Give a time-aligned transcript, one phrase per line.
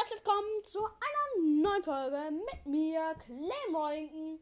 [0.00, 4.40] herzlich willkommen zu einer neuen Folge mit mir, Claymorrington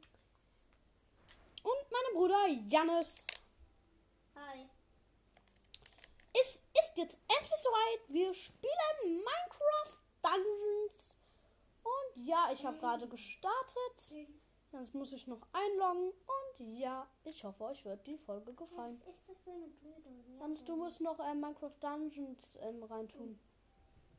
[1.64, 3.26] und meinem Bruder Jannis.
[4.36, 4.68] Hi.
[6.32, 8.08] Es ist jetzt endlich soweit.
[8.08, 11.18] Wir spielen Minecraft Dungeons.
[11.82, 14.28] Und ja, ich habe gerade gestartet.
[14.72, 16.12] Jetzt muss ich noch einloggen.
[16.12, 19.02] Und ja, ich hoffe, euch wird die Folge gefallen.
[19.04, 23.40] Was ist das für eine blöde Hans, du musst noch äh, Minecraft Dungeons ähm, reintun.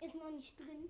[0.02, 0.90] Ist noch nicht drin.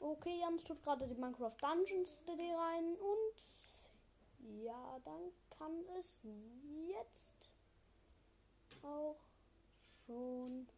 [0.00, 6.20] Okay, Jans tut gerade die Minecraft Dungeons CD rein und ja, dann kann es
[6.86, 7.50] jetzt
[8.82, 9.16] auch
[10.06, 10.68] schon.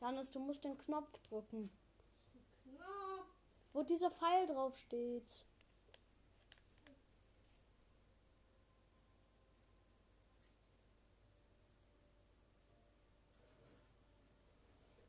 [0.00, 1.70] Janis, du musst den Knopf drücken,
[2.64, 3.26] Knopf.
[3.72, 5.44] wo dieser Pfeil drauf steht.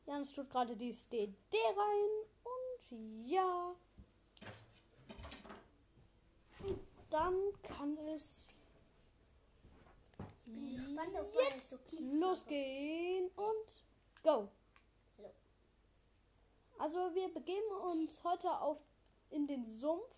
[0.09, 1.35] Janis tut gerade die CD
[1.77, 2.09] rein
[2.43, 3.75] und ja.
[7.11, 8.51] Dann kann es
[11.51, 13.83] jetzt losgehen und
[14.23, 14.49] go.
[16.79, 18.79] Also wir begeben uns heute auf
[19.29, 20.09] in den Sumpf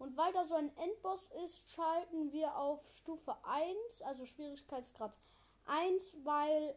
[0.00, 5.16] und weil da so ein Endboss ist, schalten wir auf Stufe 1, also Schwierigkeitsgrad
[5.66, 6.74] 1, weil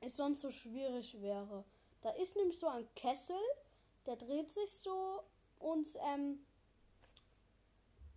[0.00, 1.64] es sonst so schwierig wäre.
[2.02, 3.36] Da ist nämlich so ein Kessel,
[4.06, 5.22] der dreht sich so
[5.58, 6.44] und ähm,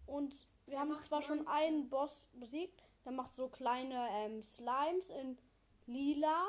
[0.05, 0.33] und
[0.66, 1.53] wir Der haben zwar schon Monster.
[1.53, 5.38] einen Boss besiegt, der macht so kleine ähm, Slimes in
[5.86, 6.45] lila.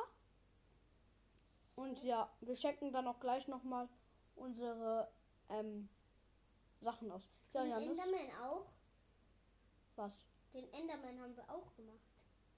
[1.77, 3.89] Und ja, wir checken dann auch gleich nochmal
[4.35, 5.09] unsere
[5.49, 5.89] ähm,
[6.81, 7.23] Sachen aus.
[7.53, 8.67] Ja, Den Janis, Enderman auch.
[9.97, 10.25] was?
[10.55, 12.01] Den Enderman haben wir auch gemacht.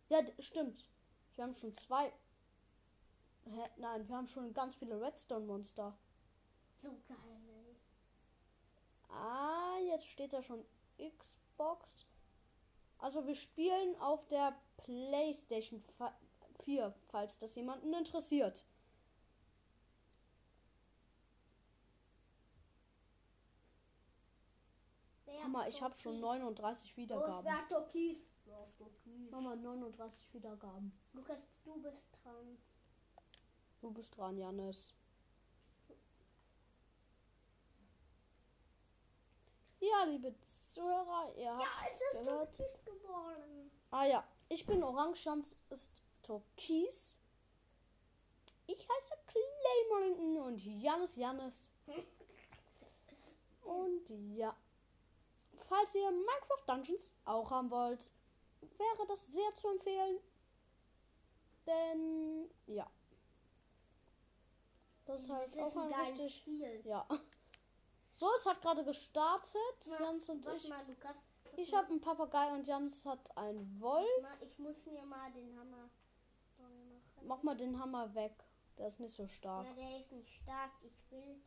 [0.09, 0.87] Ja, stimmt.
[1.35, 2.13] Wir haben schon zwei.
[3.45, 3.71] Hä?
[3.77, 5.97] Nein, wir haben schon ganz viele Redstone-Monster.
[6.83, 7.17] So geil.
[7.49, 7.77] ey.
[9.09, 10.65] Ah, jetzt steht da schon
[10.99, 12.07] Xbox.
[12.99, 15.83] Also wir spielen auf der PlayStation
[16.65, 18.65] 4, falls das jemanden interessiert.
[25.25, 27.69] Wer Mama, ich habe schon 39 Oh, Wiedergaben.
[27.69, 28.19] doch Kies.
[29.31, 30.93] Mama, 39 Wiedergaben.
[31.13, 32.59] Lukas, du bist dran.
[33.81, 34.95] Du bist dran, Janis.
[39.81, 40.35] Ja, liebe
[40.75, 42.55] Zuhörer, ihr habt Ja, es ist gehört.
[42.55, 43.71] türkis geworden.
[43.91, 45.91] Ah ja, ich bin Orange, Jans ist
[46.23, 47.19] Türkis.
[48.67, 51.71] Ich heiße Claymorrington und Janis Janis.
[53.63, 54.57] Und ja,
[55.69, 58.11] falls ihr Minecraft Dungeons auch haben wollt,
[58.61, 60.19] wäre das sehr zu empfehlen.
[61.67, 62.91] Denn ja,
[65.13, 66.35] das ist halt Das ist auch ein ein richtig.
[66.37, 66.83] Spiel.
[66.85, 67.07] Ja.
[68.15, 69.55] So, es hat gerade gestartet.
[69.87, 70.69] Na, Jans und ich.
[70.69, 71.17] mal, Lukas.
[71.57, 74.07] Ich habe einen Papagei und Jans hat einen Wolf.
[74.41, 75.91] Ich muss mir mal den Hammer
[76.59, 77.03] machen.
[77.23, 78.35] Mach mal den Hammer weg.
[78.79, 79.67] Der ist nicht so stark.
[79.67, 80.71] Ja, der ist nicht stark.
[80.83, 81.41] Ich will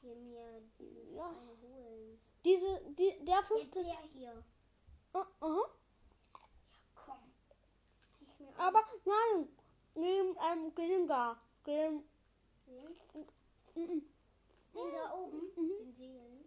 [0.00, 1.34] hier mir dieses Ja.
[1.60, 2.20] holen.
[2.44, 3.84] Diese, die, der Jetzt 15.
[3.84, 4.44] der hier.
[5.14, 5.60] Uh, aha.
[6.94, 7.32] Komm.
[8.18, 8.54] Zieh ich mir an.
[8.58, 9.48] Aber nein.
[9.94, 11.40] Nehm, ähm, Gilga.
[11.64, 12.02] Gilm,
[12.72, 13.24] Den,
[13.74, 14.02] mm.
[14.74, 15.78] den da oben, Mhm.
[15.78, 16.44] den Seelen.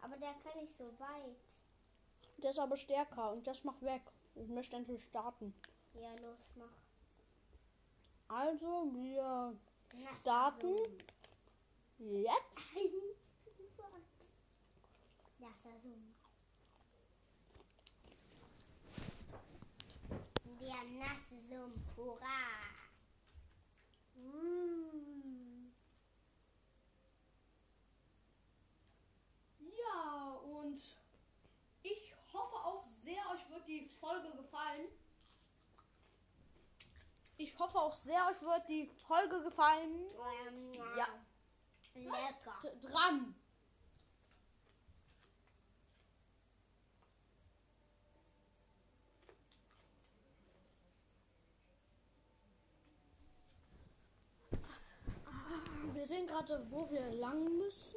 [0.00, 1.36] Aber der kann nicht so weit.
[2.38, 4.02] Der ist aber stärker und das macht weg.
[4.34, 5.54] Ich möchte endlich starten.
[5.94, 6.76] Ja, los, mach.
[8.28, 9.56] Also, wir
[10.20, 10.76] starten
[11.98, 12.72] jetzt.
[20.64, 22.40] Der nasse Sumpf, hurra!
[24.16, 25.70] Mm.
[29.60, 30.80] Ja, und
[31.82, 34.88] ich hoffe auch sehr, euch wird die Folge gefallen.
[37.36, 40.06] Ich hoffe auch sehr, euch wird die Folge gefallen.
[40.48, 41.08] Und ja,
[41.94, 42.58] Lecker.
[42.80, 43.34] dran.
[55.92, 57.96] Wir sehen gerade, wo wir lang müssen.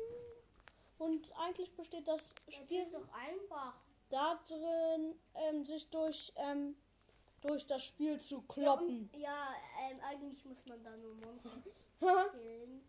[0.97, 3.73] Und eigentlich besteht das Spiel Spiel doch einfach.
[4.09, 6.75] da drin, ähm, sich durch, ähm,
[7.41, 9.09] durch das Spiel zu kloppen.
[9.13, 9.55] Ja, und, ja
[9.89, 11.61] ähm, eigentlich muss man da nur Monster
[12.31, 12.87] killen.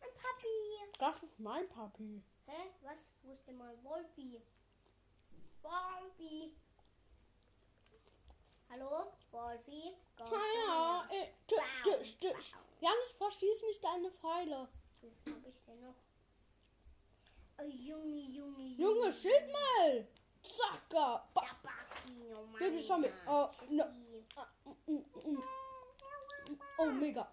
[0.00, 0.98] Ein Papi.
[0.98, 2.22] das ist mein Papi.
[2.46, 2.70] Hä?
[2.82, 2.98] Was?
[3.22, 4.40] Wo ist denn mal Wolfi?
[5.62, 6.54] Wolfi.
[8.68, 9.12] Hallo?
[9.30, 9.94] Wolfi?
[10.16, 10.24] go.
[10.24, 12.28] Ja, äh, tü, tü, tü.
[12.80, 14.68] Janis, verschieß nicht deine Pfeile.
[15.24, 15.94] Was hab ich denn noch?
[17.58, 20.06] Oh, Junge, Junge, Junge, schild mal.
[20.42, 21.28] Zacka.
[21.34, 23.10] Oh Baby Zombie.
[23.26, 23.84] Oh, no.
[24.36, 25.42] Ah, mm, mm, mm.
[26.78, 27.32] Oh, mega.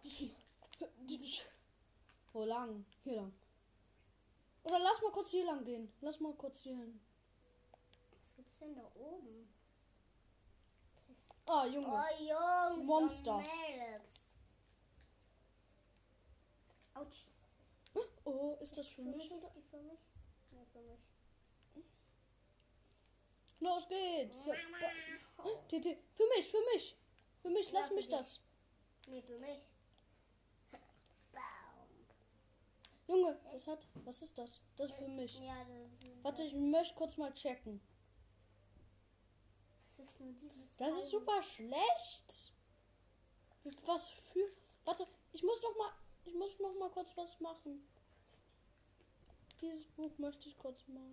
[2.33, 2.85] Wo lang?
[3.03, 3.33] Hier lang.
[4.63, 5.91] Oder lass mal kurz hier lang gehen.
[6.01, 6.99] Lass mal kurz hier hin.
[8.25, 9.47] Was gibt's denn da oben?
[11.45, 11.87] Ah, Junge.
[11.87, 12.85] Oh, Jungs.
[12.85, 13.43] Monster.
[16.95, 17.32] Autsch.
[18.25, 19.27] Oh, ist das für mich?
[19.27, 19.99] für mich?
[20.51, 20.99] Ja, für mich.
[23.59, 24.45] Los geht's.
[24.45, 25.53] Mama.
[25.67, 26.97] TT, für mich, für mich.
[27.41, 28.39] Für mich, lass mich das.
[29.07, 29.61] Nee, für mich.
[33.07, 33.87] Junge, das hat.
[34.05, 34.61] Was ist das?
[34.75, 35.39] Das ist für mich.
[35.39, 36.23] Ja, ist.
[36.23, 37.81] Warte, ich möchte kurz mal checken.
[40.77, 42.53] Das ist super schlecht.
[43.85, 44.49] Was für.
[44.85, 45.93] Warte, ich muss noch mal.
[46.25, 47.85] Ich muss noch mal kurz was machen.
[49.63, 51.09] Dieses Buch möchte ich kurz mal.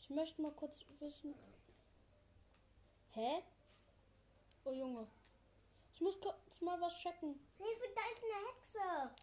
[0.00, 1.34] Ich möchte mal kurz wissen.
[3.10, 3.42] Hä?
[4.64, 5.08] Oh Junge.
[5.94, 7.40] Ich muss kurz mal was checken.
[7.58, 9.14] Hilfe, da ist eine Hexe.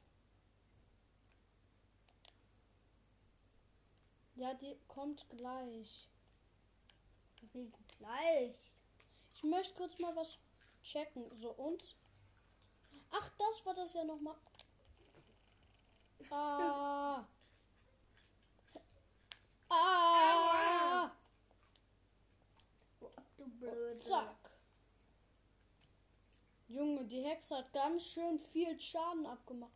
[4.35, 6.09] Ja, die kommt gleich.
[7.97, 8.71] Gleich.
[9.35, 10.37] Ich möchte kurz mal was
[10.83, 11.31] checken.
[11.39, 11.95] So und?
[13.11, 14.35] Ach, das war das ja noch mal.
[16.29, 17.25] Ah.
[19.69, 21.11] Ah.
[23.37, 23.99] Du blöde.
[23.99, 24.35] Zack.
[26.67, 29.71] Junge, die Hexe hat ganz schön viel Schaden abgemacht.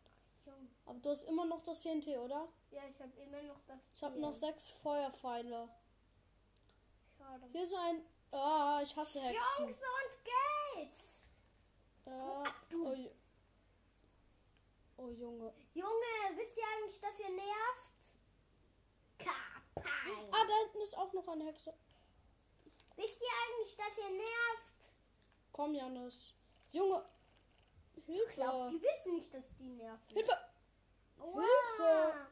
[0.86, 2.48] Aber du hast immer noch das TNT, oder?
[2.70, 3.78] Ja, ich habe immer noch das.
[3.96, 5.68] Ich habe noch sechs Feuerpfeile.
[7.18, 7.46] Schade.
[7.52, 8.02] Hier ist ein.
[8.30, 9.68] Ah, ich hasse Hexen.
[9.68, 10.24] Jungs und
[10.76, 10.94] Geld.
[12.06, 12.44] Ja.
[12.70, 12.86] du.
[12.86, 13.10] Oh,
[14.96, 15.52] oh Junge.
[15.74, 17.86] Junge, wisst ihr eigentlich, dass ihr nervt?
[19.18, 20.28] Kapai.
[20.32, 21.74] Ah, da hinten ist auch noch eine Hexe.
[22.96, 24.66] Wisst ihr eigentlich, dass ihr nervt?
[25.52, 26.34] Komm, Janis.
[26.72, 27.04] Junge.
[27.94, 28.04] Ich
[28.34, 28.70] glaube, Hilfe.
[28.70, 30.14] die wissen nicht, dass die nerven.
[30.14, 30.38] Hilfe.
[31.18, 32.26] Hilfe.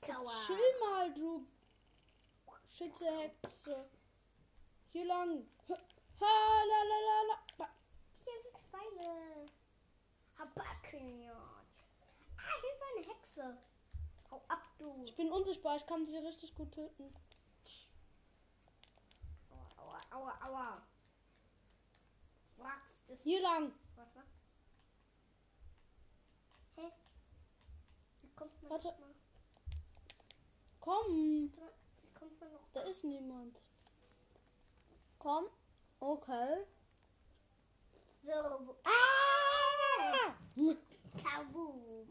[0.00, 0.46] Kauer.
[0.46, 1.46] Chill mal, du
[2.68, 3.88] schitte Hexe.
[4.92, 5.46] Hier lang.
[6.20, 7.22] Ha, la, la, la,
[7.58, 7.68] la.
[8.24, 9.46] Hier sind Pfeile.
[10.38, 11.36] Habakeniot.
[12.36, 13.58] Ah, Hilfe, eine Hexe.
[14.30, 15.04] Hau ab, du.
[15.04, 17.14] Ich bin unsichtbar, ich kann sie richtig gut töten.
[19.50, 20.82] Aua, aua, aua, aua.
[22.56, 22.82] Was?
[23.08, 23.72] Das Hier lang.
[23.96, 24.24] Was war?
[26.76, 26.92] Hä?
[28.36, 28.88] Kommt man Warte.
[29.00, 29.14] mal?
[30.80, 31.52] Komm.
[32.18, 33.58] Kommt man noch Da ist niemand.
[35.18, 35.46] Komm.
[36.00, 36.64] Okay.
[38.22, 38.32] So.
[38.66, 38.76] wo-
[40.14, 40.34] Ah!
[41.22, 42.06] Kaboom.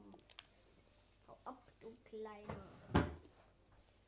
[1.28, 2.68] Hau ab, du Kleiner.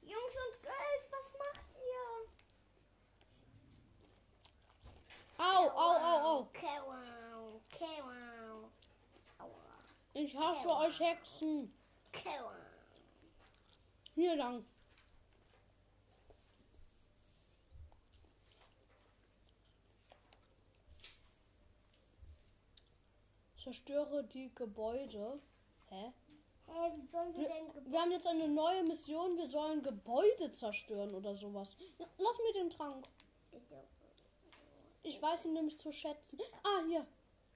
[0.02, 2.12] Jungs und Girls, was macht ihr?
[5.38, 6.50] Au, au, au, au.
[6.54, 7.62] Kawau.
[9.40, 9.66] Aua,
[10.14, 11.72] Ich hasse euch Hexen.
[12.12, 12.52] kawau.
[14.16, 14.66] Hier lang.
[23.66, 25.42] Zerstöre die Gebäude.
[25.90, 26.14] Hä?
[26.68, 27.92] Hey, wie sollen wir denn Gebäude...
[27.92, 29.36] wir haben jetzt eine neue Mission.
[29.38, 31.76] Wir sollen Gebäude zerstören oder sowas.
[31.98, 33.08] Lass mir den Trank.
[35.02, 36.40] Ich weiß ihn nämlich zu schätzen.
[36.62, 37.08] Ah, hier.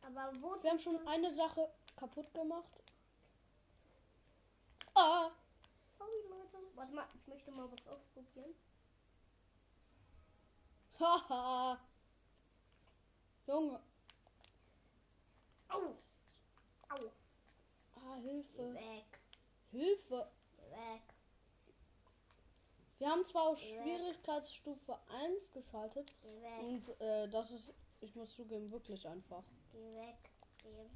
[0.01, 0.56] Aber wo...
[0.63, 2.84] Wir haben schon eine Sache kaputt gemacht.
[4.96, 5.30] Ah.
[5.96, 6.58] Sorry, Leute.
[6.74, 8.56] Warte mal, ich möchte mal was ausprobieren.
[11.00, 11.80] Haha.
[13.46, 13.80] Junge.
[15.69, 15.95] Au!
[16.89, 17.11] Au!
[17.95, 18.73] Ah, Geh Hilfe.
[18.73, 19.19] weg.
[19.71, 20.27] Hilfe.
[20.57, 21.01] Geh weg.
[22.97, 26.11] Wir haben zwar auf Schwierigkeitsstufe 1 geschaltet.
[26.21, 26.59] Geh weg.
[26.61, 29.43] Und äh, das ist, ich muss zugeben, wirklich einfach.
[29.71, 30.17] Geh weg.
[30.63, 30.89] Geh,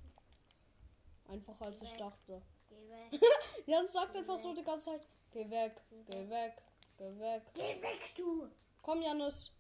[1.31, 1.97] Einfacher als ich Weg.
[1.99, 2.41] dachte.
[2.69, 3.21] geh weg.
[3.65, 6.61] Jans sagt einfach so die ganze Zeit, geh weg, geh weg,
[6.97, 7.43] geh weg.
[7.53, 8.49] Geh weg, du!
[8.81, 9.51] Komm, Janis.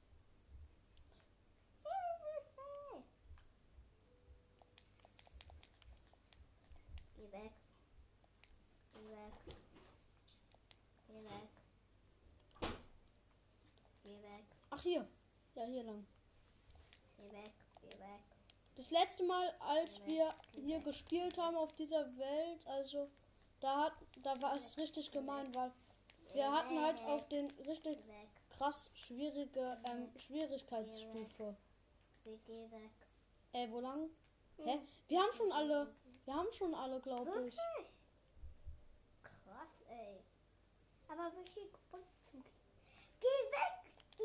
[7.15, 7.51] Geh weg.
[8.93, 9.33] Geh weg.
[11.07, 11.49] Geh weg.
[14.03, 14.45] Geh weg.
[14.71, 15.07] Ach, hier.
[15.55, 16.05] Ja, hier lang.
[17.17, 17.53] Geh weg.
[17.81, 18.23] Geh weg.
[18.75, 23.09] Das letzte Mal, als wir hier gespielt haben auf dieser Welt, also
[23.59, 25.71] da hat, da war es richtig gemein, weil
[26.33, 28.29] wir hatten halt auf den richtig Geh weg.
[28.49, 31.55] krass schwierige ähm, Schwierigkeitsstufe.
[32.45, 32.91] Gehen weg.
[33.51, 34.09] Ey, wo lang?
[34.57, 34.79] Hä?
[35.07, 35.93] Wir haben schon alle.
[36.25, 37.55] Wir haben schon alle, glaube ich.
[37.57, 37.89] Wirklich?
[39.21, 40.23] Krass, ey.
[41.09, 42.12] Aber Geh weg!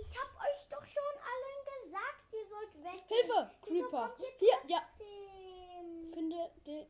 [0.00, 3.04] Ich hab euch doch schon allen gesagt, ihr sollt weg.
[3.08, 3.50] Hilfe!
[3.62, 4.14] Creeper!
[4.38, 4.82] Hier, ja.
[6.12, 6.86] Finde den,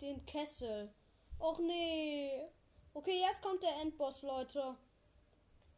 [0.00, 0.92] den Kessel.
[1.38, 2.48] Och nee.
[2.94, 4.76] Okay, jetzt kommt der Endboss, Leute.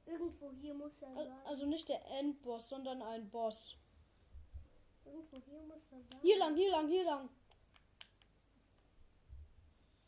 [0.06, 1.32] Irgendwo hier muss er sein.
[1.46, 3.76] Also nicht der Endboss, sondern ein Boss.
[5.04, 6.20] Irgendwo hier muss er sein.
[6.20, 7.28] Hier lang, hier lang, hier lang.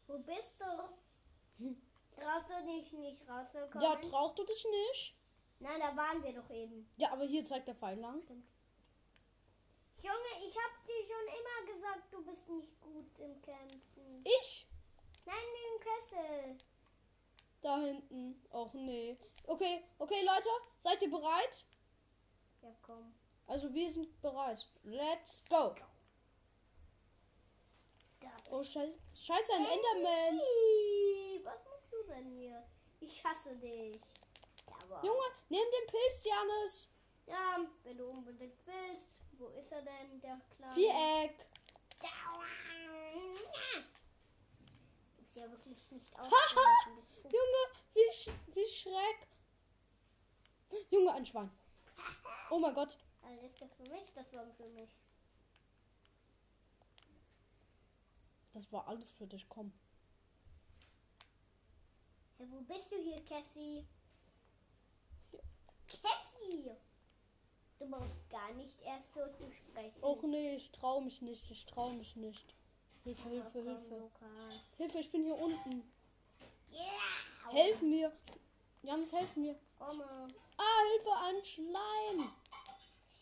[0.06, 1.74] Wo bist du?
[2.20, 3.80] Traust du dich nicht rauszukommen?
[3.82, 5.16] Ja, traust du dich nicht?
[5.58, 6.88] Nein, da waren wir doch eben.
[6.96, 8.22] Ja, aber hier zeigt der Pfeil lang.
[10.02, 14.24] Junge, ich hab dir schon immer gesagt, du bist nicht gut im Kämpfen.
[14.24, 14.66] Ich?
[15.24, 15.36] Nein,
[15.74, 16.58] im Kessel.
[17.62, 18.46] Da hinten.
[18.52, 19.18] Och nee.
[19.46, 20.48] Okay, okay, Leute,
[20.78, 21.66] seid ihr bereit?
[22.62, 23.14] Ja, komm.
[23.46, 24.68] Also wir sind bereit.
[24.84, 25.74] Let's go.
[28.50, 30.40] Oh, scheiße, scheiße ein Enderman.
[31.42, 32.62] Was machst du denn hier?
[33.00, 34.00] Ich hasse dich.
[34.88, 35.04] Jawohl.
[35.04, 36.88] Junge, nimm den Pilz, Janis.
[37.26, 39.08] Ja, wenn du unbedingt willst.
[39.32, 40.74] Wo ist er denn, der kleine?
[40.74, 41.46] Viereck.
[45.18, 47.06] Ist ja wirklich nicht ausgehalten.
[47.24, 47.62] Junge,
[47.94, 49.28] wie, sch wie schreck.
[50.90, 51.50] Junge, ein Schwein.
[52.50, 52.96] Oh mein Gott.
[53.22, 54.12] Also ist das für mich?
[54.14, 54.88] Das war für mich.
[58.52, 59.48] Das war alles für dich.
[59.48, 59.72] Komm.
[62.38, 63.84] Hey, wo bist du hier, Cassie?
[65.88, 66.70] Cassie!
[67.78, 70.02] Du brauchst gar nicht erst so zu sprechen.
[70.02, 71.50] Och nee, ich trau mich nicht.
[71.50, 72.54] Ich trau mich nicht.
[73.04, 73.96] Hilfe, Hilfe, komm, Hilfe.
[73.96, 74.66] Lukas.
[74.78, 75.92] Hilfe, ich bin hier unten.
[76.72, 77.52] Yeah!
[77.52, 78.12] Helf mir.
[78.82, 79.56] Janis, helf mir.
[79.78, 80.04] Komme.
[80.56, 82.30] Ah, Hilfe, ein Schleim.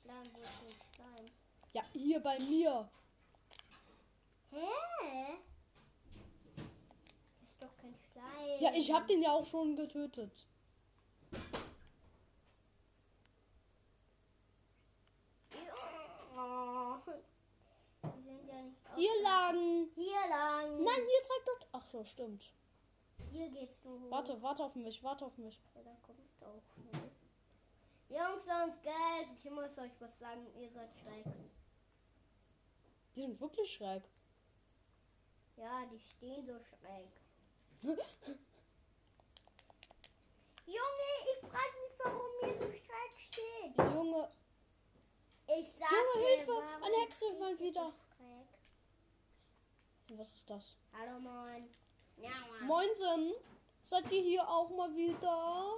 [0.00, 1.30] Schleim, wo ist denn Schleim?
[1.72, 2.88] Ja, hier bei mir.
[4.50, 5.38] Hä?
[7.46, 8.60] Ist doch kein Schleim.
[8.60, 10.46] Ja, ich hab den ja auch schon getötet.
[15.52, 17.02] Ja.
[18.02, 19.88] Die sind ja nicht Hier lang.
[19.94, 20.82] Hier lang.
[20.82, 21.68] Nein, hier zeigt dort.
[21.72, 22.52] Ach so, stimmt.
[23.30, 24.10] Hier geht's nur hoch.
[24.10, 25.60] Warte, warte auf mich, warte auf mich.
[25.74, 27.10] Ja, da kommst du auch schnell.
[28.08, 31.24] Jungs und Girls, ich muss euch was sagen, ihr seid schräg.
[33.16, 34.02] Die sind wirklich schräg.
[35.56, 37.08] Ja, die stehen so schräg.
[40.66, 43.76] Junge, ich frage mich, warum ihr so schräg steht.
[43.94, 44.28] Junge,
[45.46, 47.92] Ich sag Junge, Hilfe, eine Hexe mal wieder.
[50.10, 50.76] Was ist das?
[50.92, 51.68] Hallo, moin.
[52.16, 52.66] Ja, moin.
[52.66, 53.32] Moinsen,
[53.82, 55.72] seid ihr hier auch mal wieder?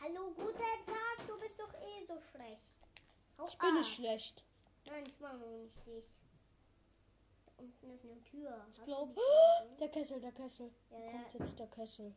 [0.00, 2.60] Hallo, guten Tag, du bist doch eh so schlecht.
[3.38, 3.74] Hau Ich bin ab.
[3.74, 4.44] nicht schlecht.
[4.88, 6.04] Nein, ich mag nur nicht dich.
[7.58, 8.66] Unten ist eine Tür.
[8.72, 9.14] Ich glaube,
[9.78, 10.70] der Kessel, der Kessel.
[10.90, 11.10] Ja, ja.
[11.12, 12.14] kommt jetzt der Kessel.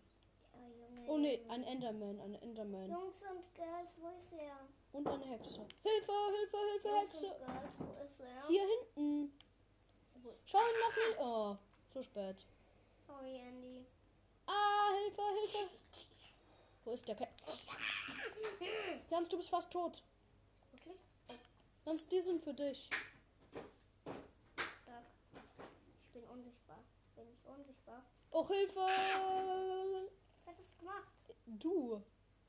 [0.53, 1.39] Ja, Junge, Oh Junge.
[1.49, 2.89] ein Enderman, ein Enderman.
[2.89, 4.57] Jungs und Girls, wo ist er?
[4.93, 5.59] Und eine Hexe.
[5.83, 7.35] Hilfe, Hilfe, Hilfe, Jungs Hexe.
[7.39, 8.47] Girls, er?
[8.47, 8.65] Hier
[8.95, 9.37] hinten.
[10.45, 11.19] Schau ihn noch nicht.
[11.19, 11.57] Oh,
[11.89, 12.45] zu spät.
[13.07, 13.85] Sorry, Andy.
[14.47, 15.69] Ah, Hilfe, Hilfe.
[16.85, 17.33] Wo ist der Kessel?
[19.09, 20.03] Jans, du bist fast tot.
[20.71, 20.97] Wirklich?
[21.85, 22.89] Jans, die sind für dich.
[24.83, 25.05] Stark.
[26.03, 26.79] Ich bin unsichtbar.
[27.15, 28.03] Bin ich unsichtbar?
[28.31, 28.79] Oh, Hilfe.
[28.79, 31.35] Wer hat das gemacht?
[31.45, 32.01] Du.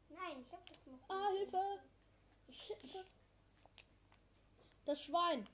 [0.08, 1.02] Nein, ich hab das gemacht.
[1.08, 1.80] Ah, Hilfe.
[2.48, 2.76] Ich,
[4.84, 5.46] Das Schwein.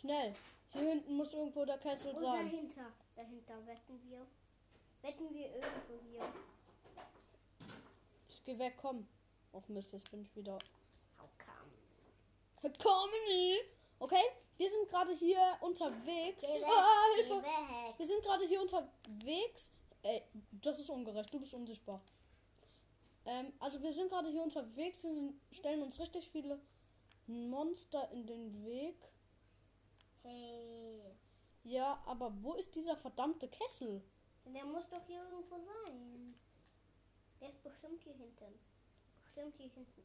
[0.00, 0.34] Schnell.
[0.72, 2.44] Hier hinten muss irgendwo der Kessel und sein.
[2.46, 2.86] dahinter.
[3.16, 4.26] Dahinter wetten wir.
[5.02, 6.22] Wetten wir irgendwo hier.
[8.28, 9.06] Ich geh weg, komm.
[9.52, 10.54] Auf Mist, jetzt bin ich wieder.
[11.18, 11.28] How
[12.62, 12.72] come?
[12.82, 13.10] Komm!
[13.98, 14.22] Okay,
[14.56, 16.46] wir sind gerade hier unterwegs.
[16.46, 17.42] Geh weg, Ah, Hilfe!
[17.42, 17.94] weg.
[17.98, 19.70] Wir sind gerade hier unterwegs.
[20.02, 20.22] Ey,
[20.62, 21.32] das ist ungerecht.
[21.34, 22.00] Du bist unsichtbar.
[23.26, 25.04] Ähm, also wir sind gerade hier unterwegs.
[25.04, 26.58] Wir sind, stellen uns richtig viele
[27.26, 28.96] Monster in den Weg.
[30.30, 31.02] Hey.
[31.64, 34.02] Ja, aber wo ist dieser verdammte Kessel?
[34.46, 36.34] Der muss doch hier irgendwo sein.
[37.40, 38.58] Der ist bestimmt hier hinten.
[39.24, 40.02] Bestimmt hier hinten.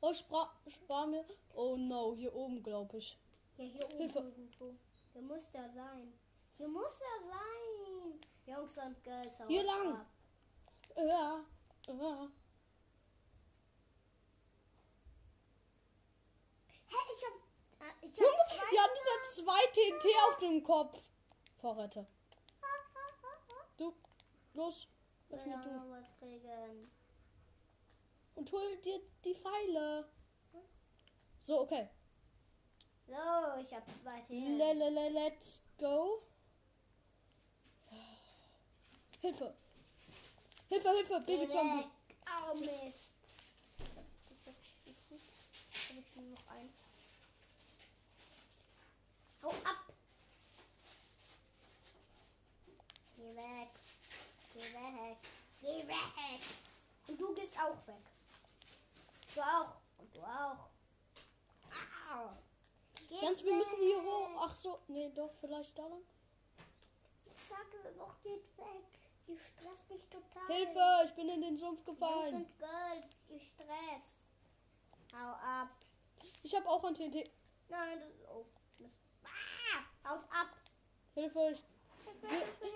[0.00, 1.24] Oh, spar, spar mir.
[1.54, 3.18] Oh no, hier oben, glaube ich.
[3.56, 4.18] Ja, hier oben Hilfe.
[4.18, 4.74] irgendwo.
[5.14, 6.12] Der muss da sein.
[6.56, 8.20] Hier muss er sein.
[8.46, 9.32] Jungs und Girls.
[9.48, 9.94] Hier lang.
[9.96, 10.06] ab.
[10.96, 11.44] Ja,
[11.88, 12.28] ja.
[16.88, 17.32] Hä, ich hab.
[17.80, 20.98] ah, Ich hab Junge, wir haben dieser zwei TNT auf dem Kopf.
[21.60, 22.06] Vorräte.
[23.76, 23.92] Du,
[24.52, 24.86] los.
[25.30, 25.94] Öffne du.
[28.36, 30.08] Und hol dir die Pfeile.
[31.42, 31.88] So, okay.
[33.06, 34.58] So, ich hab zwei Themen.
[34.58, 36.22] Le, le, le, let's go.
[39.20, 39.54] Hilfe.
[40.68, 41.86] Hilfe, Hilfe, Babyzombie.
[42.26, 43.12] Oh Mist.
[44.48, 46.72] Hab ich nur noch eins.
[49.44, 49.76] Hau ab.
[53.16, 53.68] Geh weg.
[54.54, 55.18] Geh weg.
[55.60, 56.40] Geh weg.
[57.08, 58.04] Und du gehst auch weg.
[59.34, 59.74] Du auch.
[59.98, 60.68] Und du auch.
[62.10, 62.30] Au.
[63.08, 64.28] Geh Jans, wir müssen hier hoch.
[64.40, 66.02] Ach so, nee, doch, vielleicht da lang.
[67.26, 68.86] Ich sage noch, geht weg.
[69.28, 70.46] Die stresst mich total.
[70.46, 72.34] Hilfe, ich bin in den Sumpf gefallen.
[72.36, 74.08] und Girls, die stresst.
[75.12, 75.68] Hau ab.
[76.42, 77.30] Ich habe auch ein TNT.
[77.68, 78.28] Nein, das ist.
[78.28, 78.46] Oh.
[78.78, 78.94] Mist.
[79.24, 80.48] Ah, haut ab.
[81.24, 81.62] Hilfe, ich.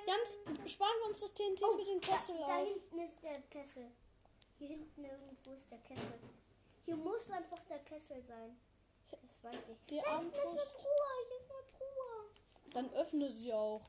[0.07, 0.35] Jans,
[0.73, 2.67] sparen wir uns das TNT für den Kessel Oh, da, da auf.
[2.69, 3.91] hinten ist der Kessel.
[4.59, 6.19] Hier hinten irgendwo ist der Kessel.
[6.87, 8.59] Hier muss einfach der Kessel sein.
[9.11, 9.85] Das weiß ich.
[9.91, 10.31] Die Hier ist eine.
[10.33, 10.55] Truhe.
[11.29, 12.73] Hier ist eine Truhe.
[12.73, 13.83] Dann öffne sie auch.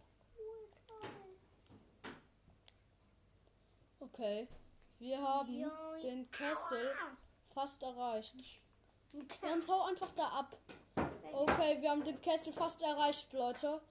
[4.01, 4.47] Okay.
[4.99, 7.17] Wir haben Ja, den Kessel Aua.
[7.53, 8.35] fast erreicht.
[9.41, 10.57] Jans, hau einfach da ab.
[11.31, 13.81] Okay, wir haben den Kessel fast erreicht, Leute.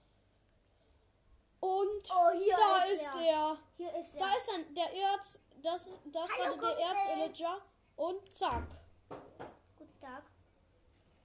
[1.60, 3.20] Und Oh, hier da ist, ist er.
[3.22, 3.58] der.
[3.76, 4.20] Hier ist er.
[4.20, 5.38] Da ist dann der Erz.
[5.62, 6.78] Das ist das Hallo, der.
[6.78, 7.60] Erzillager.
[7.96, 8.62] Und zack.
[9.76, 10.22] Guten Tag.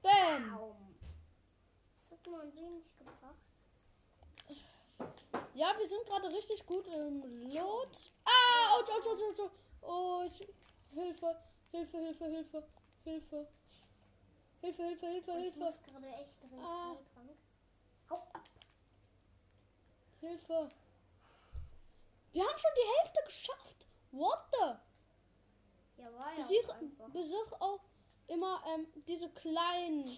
[0.02, 0.52] Bam.
[0.56, 0.96] Baum.
[2.02, 3.36] Das hat man wenig gebracht.
[5.54, 7.22] Ja, wir sind gerade richtig gut im
[7.54, 8.12] Lot.
[8.26, 9.52] Ah, ouch, ouch, ouch, ouch.
[9.84, 10.48] Oh, ich,
[10.94, 11.40] Hilfe,
[11.72, 12.64] Hilfe, Hilfe, Hilfe,
[13.04, 13.48] Hilfe.
[14.62, 16.60] Hilfe, Hilfe, Hilfe, Ich Hilfe, muss gerade echt drin.
[16.60, 16.96] Ah.
[17.14, 17.30] Krank.
[18.10, 18.42] Hau ab.
[20.28, 20.72] Hilfe.
[22.32, 23.88] Wir haben schon die Hälfte geschafft.
[24.12, 26.02] What the?
[26.02, 27.80] Ja, war ja Besieg, auch besieg auch
[28.28, 30.10] immer ähm, diese kleinen.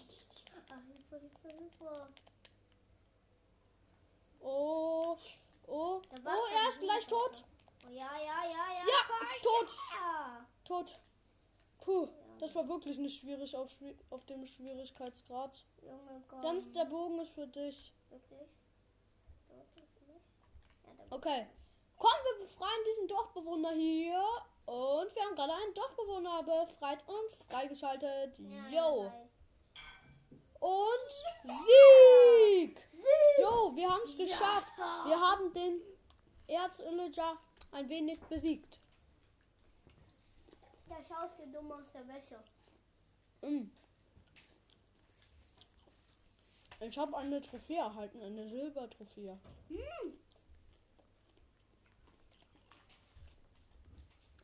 [0.70, 2.08] Ah, Hilfe, Hilfe, Hilfe.
[4.40, 5.16] Oh,
[5.66, 6.02] oh, oh,
[6.54, 7.44] er ist gleich tot.
[7.86, 8.84] Oh, ja, ja, ja, ja.
[8.86, 9.80] Ja, komm, tot.
[9.92, 10.46] Ja.
[10.64, 11.00] Tot.
[11.78, 13.70] Puh, das war wirklich nicht schwierig auf,
[14.10, 15.64] auf dem Schwierigkeitsgrad.
[15.82, 16.40] Junge, komm.
[16.40, 17.92] Ganz der Bogen ist für dich.
[18.08, 18.48] Wirklich?
[19.48, 20.26] Dort ist nicht?
[20.84, 21.46] Ja, der Okay.
[21.96, 24.22] Komm, wir befreien diesen Dorfbewohner hier.
[24.66, 28.38] Und wir haben gerade einen Dorfbewohner befreit und freigeschaltet.
[28.70, 28.90] Ja.
[30.60, 31.10] Und
[31.44, 32.82] Sieg!
[33.38, 34.72] Jo, wir haben es geschafft.
[34.76, 35.80] Wir haben den
[36.48, 37.38] Erzillager
[37.72, 38.80] ein wenig besiegt.
[40.88, 42.42] Da schaust du dumm aus der Wäsche.
[43.42, 43.70] Mm.
[46.80, 49.38] Ich habe eine Trophäe erhalten, eine Silbertrophäe.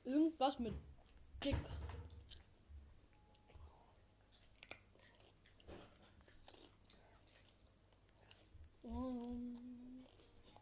[0.04, 0.74] Irgendwas mit
[1.42, 1.56] dick.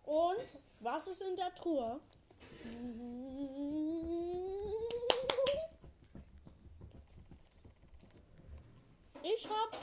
[0.04, 0.40] Und
[0.80, 2.00] was ist in der Truhe?
[9.22, 9.76] Ich habe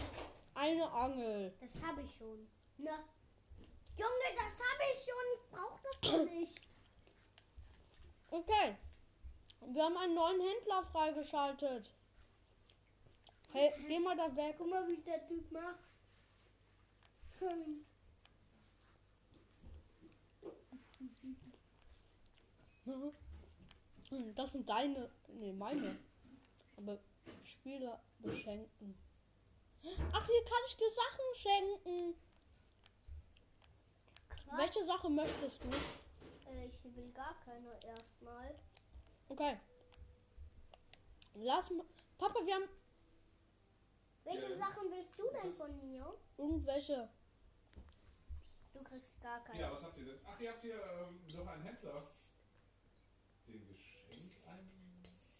[0.55, 1.53] eine Angel.
[1.61, 2.47] Das habe ich schon.
[2.77, 2.91] Ne?
[3.95, 5.25] Junge, das habe ich schon.
[5.35, 6.61] Ich brauche das doch nicht.
[8.29, 8.77] Okay.
[9.69, 11.91] Wir haben einen neuen Händler freigeschaltet.
[13.51, 14.55] Hey, geh mal da weg.
[14.57, 15.87] Guck mal, wie der Typ macht.
[17.39, 17.85] Hm.
[24.35, 25.97] Das sind deine, nee, meine.
[26.77, 26.97] Aber
[27.43, 28.97] Spieler beschenken.
[29.83, 32.15] Ach, hier kann ich dir Sachen schenken.
[34.29, 34.59] Krass.
[34.59, 35.69] Welche Sache möchtest du?
[36.49, 38.55] Äh, ich will gar keine erstmal.
[39.29, 39.57] Okay.
[41.35, 41.85] Lass mal.
[42.17, 42.69] Papa, wir haben
[44.23, 44.57] Welche Ja.
[44.57, 46.13] Sachen willst du denn von mir?
[46.37, 47.09] irgendwelche.
[48.73, 49.59] Du kriegst gar keine.
[49.59, 50.19] Ja, was habt ihr denn?
[50.25, 52.03] Ach, ihr habt hier ähm, noch einen Händler.
[53.47, 55.03] Den Geschenk ein.
[55.05, 55.33] Was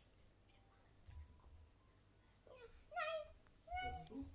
[3.93, 4.25] ist los?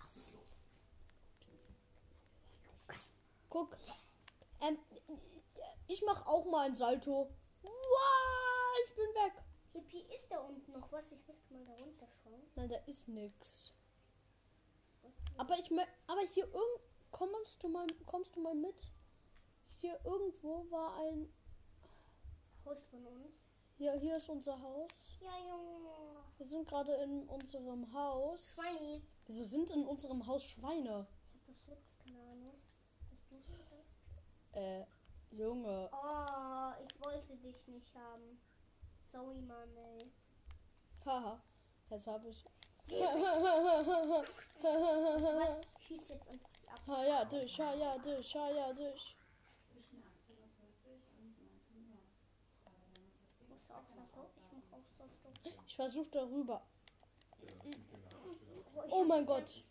[0.00, 0.60] Was ist los?
[3.48, 3.76] Guck.
[4.60, 4.78] Ähm,
[5.88, 7.30] ich mach auch mal ein Salto.
[7.62, 9.44] Wow, ich bin weg.
[9.72, 11.04] Hippie, ist da unten noch was?
[11.12, 12.42] Ich möchte mal da runter schauen.
[12.56, 13.72] Nein, da ist nix.
[15.36, 15.70] Aber ich
[16.06, 18.90] aber hier irgend kommst du mal kommst du mal mit?
[19.68, 21.32] Hier irgendwo war ein
[22.64, 23.34] Haus von uns.
[23.76, 25.18] hier hier ist unser Haus.
[25.20, 25.90] Ja, Junge.
[26.36, 28.54] Wir sind gerade in unserem Haus.
[28.54, 29.02] Schweini.
[29.26, 31.06] Wieso sind in unserem Haus Schweine?
[31.34, 32.54] Ich hab jetzt keine Ahnung.
[34.52, 34.84] Äh,
[35.30, 35.88] Junge.
[35.92, 38.40] Oh, ich wollte nicht haben.
[39.12, 40.10] Sorry, Mann, ey.
[41.04, 41.40] Haha,
[41.88, 42.44] jetzt habe ich.
[42.88, 43.06] Was?
[45.80, 46.80] Schieß jetzt einfach ab.
[46.86, 49.16] Ha ja, dich, ha ja, dich, ha ja, dich.
[53.48, 53.82] Musst du auch
[54.70, 54.88] Saft
[55.66, 56.62] Ich versuche darüber.
[58.74, 59.64] Oh, Oh mein Gott.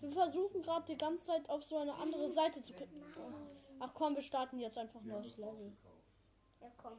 [0.00, 3.02] Wir versuchen gerade die ganze Zeit auf so eine andere Seite zu klicken.
[3.80, 5.72] Ach komm, wir starten jetzt einfach ein neues Level.
[6.60, 6.98] Ja, komm.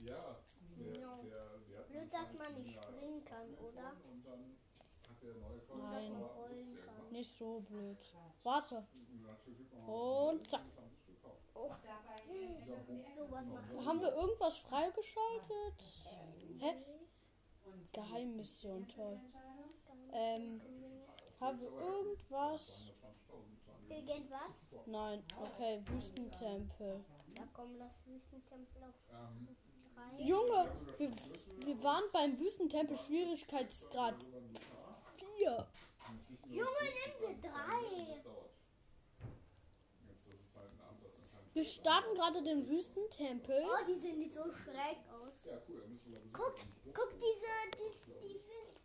[0.00, 0.36] Ja,
[0.78, 1.16] der, Ja.
[1.22, 3.92] der, der Blöd, dass man nicht springen kann, oder?
[5.22, 5.34] Der
[5.76, 6.24] Nein.
[7.10, 7.98] Nicht so blöd.
[8.42, 8.86] Warte.
[9.86, 10.62] Und zack.
[10.74, 11.40] 20 Stück kaufen.
[11.54, 11.70] Oh.
[13.86, 15.82] Haben wir irgendwas freigeschaltet?
[16.58, 16.84] Hä?
[17.92, 19.20] Geheimmission, toll.
[20.12, 20.60] Ähm,
[21.40, 22.92] haben wir irgendwas?
[23.88, 24.86] 220.000 Irgendwas?
[24.86, 27.04] Nein, okay, Wüstentempel.
[27.34, 29.48] Da kommen das Wüstentempel auf Ähm,
[29.94, 30.22] drei.
[30.22, 31.10] Junge, wir,
[31.66, 34.26] wir waren beim Wüstentempel Schwierigkeitsgrad
[35.36, 35.66] 4.
[36.48, 38.14] Junge, nimm dir drei.
[38.14, 38.50] Das dauert.
[40.06, 41.54] Jetzt ist es halt ein Abend, das anscheinend.
[41.54, 43.64] Wir starten gerade den Wüstentempel.
[43.64, 45.44] Oh, die sehen nicht so schräg aus.
[45.44, 45.82] Ja, wir
[46.32, 46.54] Guck,
[46.92, 48.40] guck, diese, die, die,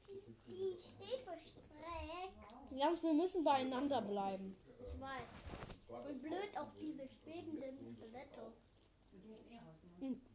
[0.08, 2.32] die, die steht so schräg.
[2.72, 4.56] Jans, wir müssen beieinander bleiben.
[5.00, 6.10] Ich weiß.
[6.10, 8.54] Und blöd auch diese schwebenden Skelette.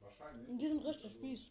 [0.00, 0.58] Wahrscheinlich.
[0.58, 1.50] Die sind richtig fies.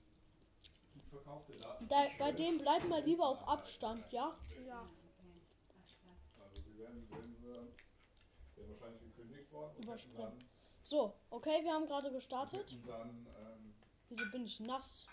[1.90, 4.36] Da, bei dem bleiben wir lieber auf Abstand, ja?
[4.66, 4.90] Ja.
[6.40, 9.76] Also sie werden, werden sie, werden wahrscheinlich gekündigt worden.
[9.78, 10.50] und Überspringen.
[10.82, 12.72] So, okay, wir haben gerade gestartet.
[12.72, 13.76] hätten dann, ähm,
[14.10, 15.06] Wieso bin ich nass?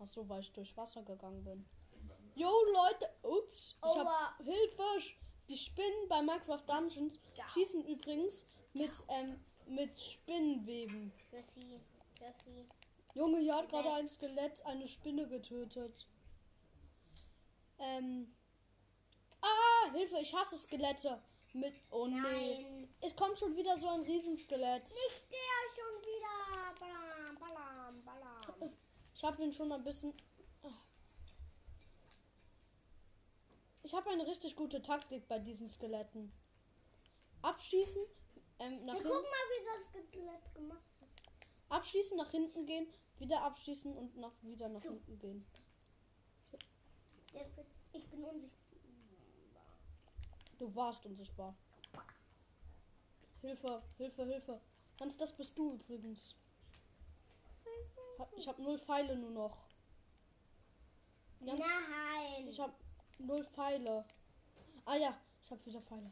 [0.00, 1.64] Ach so, weil ich durch Wasser gegangen bin.
[2.08, 4.38] dann Yo, Leute, ups, ich hab.
[4.42, 5.16] Hilfe.
[5.48, 7.48] Die Spinnen bei Minecraft Dungeons Ja.
[7.50, 11.12] schießen übrigens mit, ähm, mit Spinnenweben.
[13.14, 16.06] Junge, hier hat gerade ein Skelett eine Spinne getötet.
[17.78, 18.34] Ähm.
[19.40, 21.20] Ah, Hilfe, ich hasse Skelette.
[21.52, 21.74] Mit.
[21.90, 22.20] Oh nee.
[22.20, 22.88] Nein.
[23.00, 24.82] Es kommt schon wieder so ein Riesenskelett.
[24.82, 26.74] Nicht der schon wieder.
[26.80, 28.72] Balam, balam, balam.
[29.14, 30.12] Ich habe ihn schon ein bisschen.
[33.86, 36.32] Ich habe eine richtig gute Taktik bei diesen Skeletten.
[37.42, 38.02] Abschießen,
[38.58, 41.08] ähm, nach Ja, hinten, guck mal, wie das Skelett gemacht hat.
[41.68, 42.88] abschießen, nach hinten gehen,
[43.20, 44.88] wieder abschießen und nach, wieder nach So.
[44.90, 45.46] hinten gehen.
[47.92, 49.62] Ich bin unsichtbar.
[50.58, 51.54] Du warst unsichtbar.
[53.40, 54.60] Hilfe, Hilfe, Hilfe.
[54.98, 56.34] Hans, das bist du übrigens.
[58.36, 59.56] Ich habe null Pfeile nur noch.
[61.40, 62.48] Jans, Nein.
[62.48, 62.72] ich habe
[63.18, 64.04] null Pfeile.
[64.84, 66.10] Ah ja, ich habe wieder Pfeile.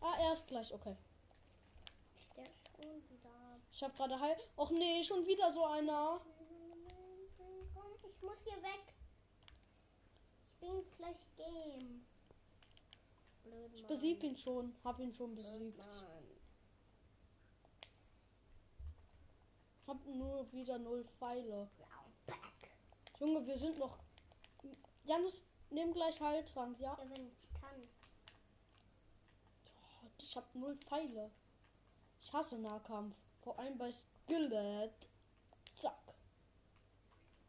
[0.00, 0.96] Ah, er ist gleich, okay.
[2.36, 3.30] Der ist schon wieder.
[3.72, 4.36] Ich habe gerade Heil.
[4.56, 6.20] Och nee, schon wieder so einer.
[7.74, 8.94] Komm, ich muss hier weg.
[10.48, 12.06] Ich bin gleich Game.
[13.42, 13.88] Blöd, Ich Mann.
[13.88, 14.74] besieg ihn schon.
[14.84, 15.80] Hab ihn schon besiegt.
[19.86, 21.68] Hab nur wieder null Pfeile.
[23.18, 23.98] Junge, wir sind noch.
[25.04, 26.92] Janus, nimm gleich Heiltrank, ja?
[26.92, 27.88] Ja, wenn ich kann.
[30.02, 31.30] Oh, Ich hab null Pfeile.
[32.20, 33.16] Ich hasse Nahkampf.
[33.42, 34.92] Vor allem bei Skillet.
[35.74, 36.14] Zack.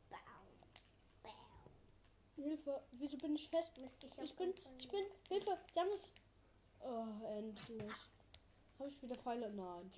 [0.10, 0.20] Bam.
[1.24, 1.34] Bam.
[2.36, 2.82] Hilfe.
[2.94, 3.78] Wieso bin ich fest?
[3.78, 5.58] Mist, ich, Ich bin, ich bin, Hilfe.
[5.76, 6.12] Janus.
[6.80, 7.06] Oh,
[7.38, 7.84] endlich.
[8.80, 9.52] Habe ich wieder Pfeile?
[9.52, 9.92] Nein.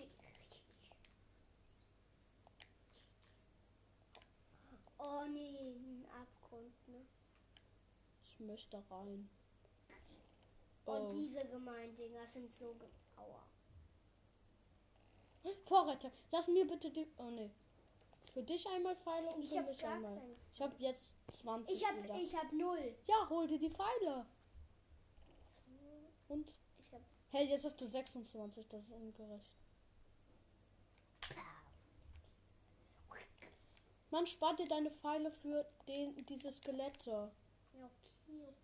[4.98, 5.76] Oh nee,
[6.14, 6.28] ein
[8.44, 9.30] möchte rein.
[10.86, 11.14] Oh, Oh.
[11.14, 13.44] diese gemeinen Dinger sind so ge Aua.
[15.66, 17.08] Vorreiter, lass mir bitte die.
[17.18, 17.50] Oh nee.
[18.34, 20.22] Für dich einmal Pfeile und Ich für mich einmal.
[20.54, 22.16] Ich habe jetzt 20 Ich hab, wieder.
[22.16, 22.96] ich hab null.
[23.08, 24.26] Ja, hol dir die Pfeile.
[26.30, 26.50] Und?
[26.80, 27.02] Ich hab
[27.32, 29.52] Hey, jetzt hast du 26, das ist ungerecht.
[34.12, 37.32] Man spart dir deine Pfeile für den, diese Skelette.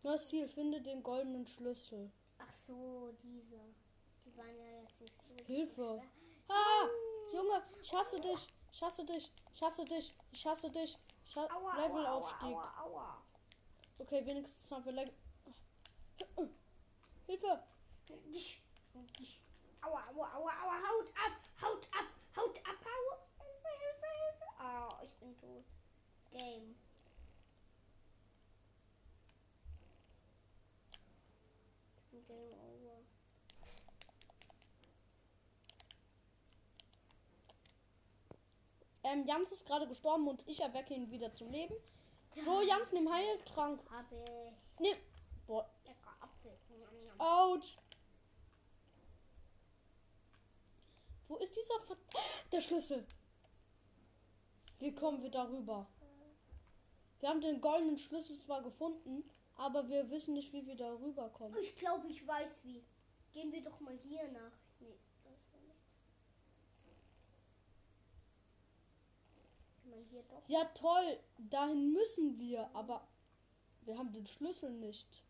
[0.04, 2.12] Neues Ziel, finde den goldenen Schlüssel.
[2.38, 3.60] Ach so, diese.
[4.26, 5.46] Die waren ja jetzt nicht so.
[5.46, 6.02] Hilfe.
[6.48, 6.88] Ah,
[7.34, 8.48] Junge, ich hasse dich.
[8.72, 9.32] Ich hasse dich.
[9.54, 10.14] Ich hasse dich.
[10.32, 10.98] Ich hasse dich.
[11.26, 12.56] Ich ha Aua, Levelaufstieg.
[12.56, 13.24] Aua, aua, aua.
[14.00, 15.14] Okay, wenigstens haben wir Level.
[17.28, 17.64] Hilfe.
[19.82, 23.18] Aua, aua, aua, aua, haut ab, haut ab, haut ab, aua.
[23.38, 24.46] Hilfe, Hilfe, Hilfe.
[24.60, 25.66] Oh, ich bin tot.
[26.32, 26.76] Game.
[32.30, 33.04] Game Over.
[39.04, 41.74] Ähm, Jans ist gerade gestorben und ich erwecke ihn wieder zum Leben.
[42.46, 43.82] So, Jans, nimm Heiltrank.
[43.90, 44.80] Hab ich.
[44.80, 44.96] Nimm.
[45.48, 45.68] Boah.
[45.86, 46.58] Lecker Apfel.
[47.18, 47.78] Autsch.
[51.28, 51.98] Wo ist dieser Ver
[52.52, 53.08] Der Schlüssel.
[54.78, 55.88] Wie kommen wir darüber?
[56.02, 57.22] Äh.
[57.22, 61.56] Wir haben den goldenen Schlüssel zwar gefunden, aber wir wissen nicht, wie wir darüber kommen.
[61.62, 62.84] Ich glaube, ich weiß wie.
[63.34, 64.54] Gehen wir doch mal hier nach.
[64.80, 65.84] Nee, das war nicht.
[69.82, 70.48] Kann man hier doch.
[70.48, 71.20] Ja, toll.
[71.38, 73.08] Dahin müssen wir, aber
[73.82, 75.24] wir haben den Schlüssel nicht.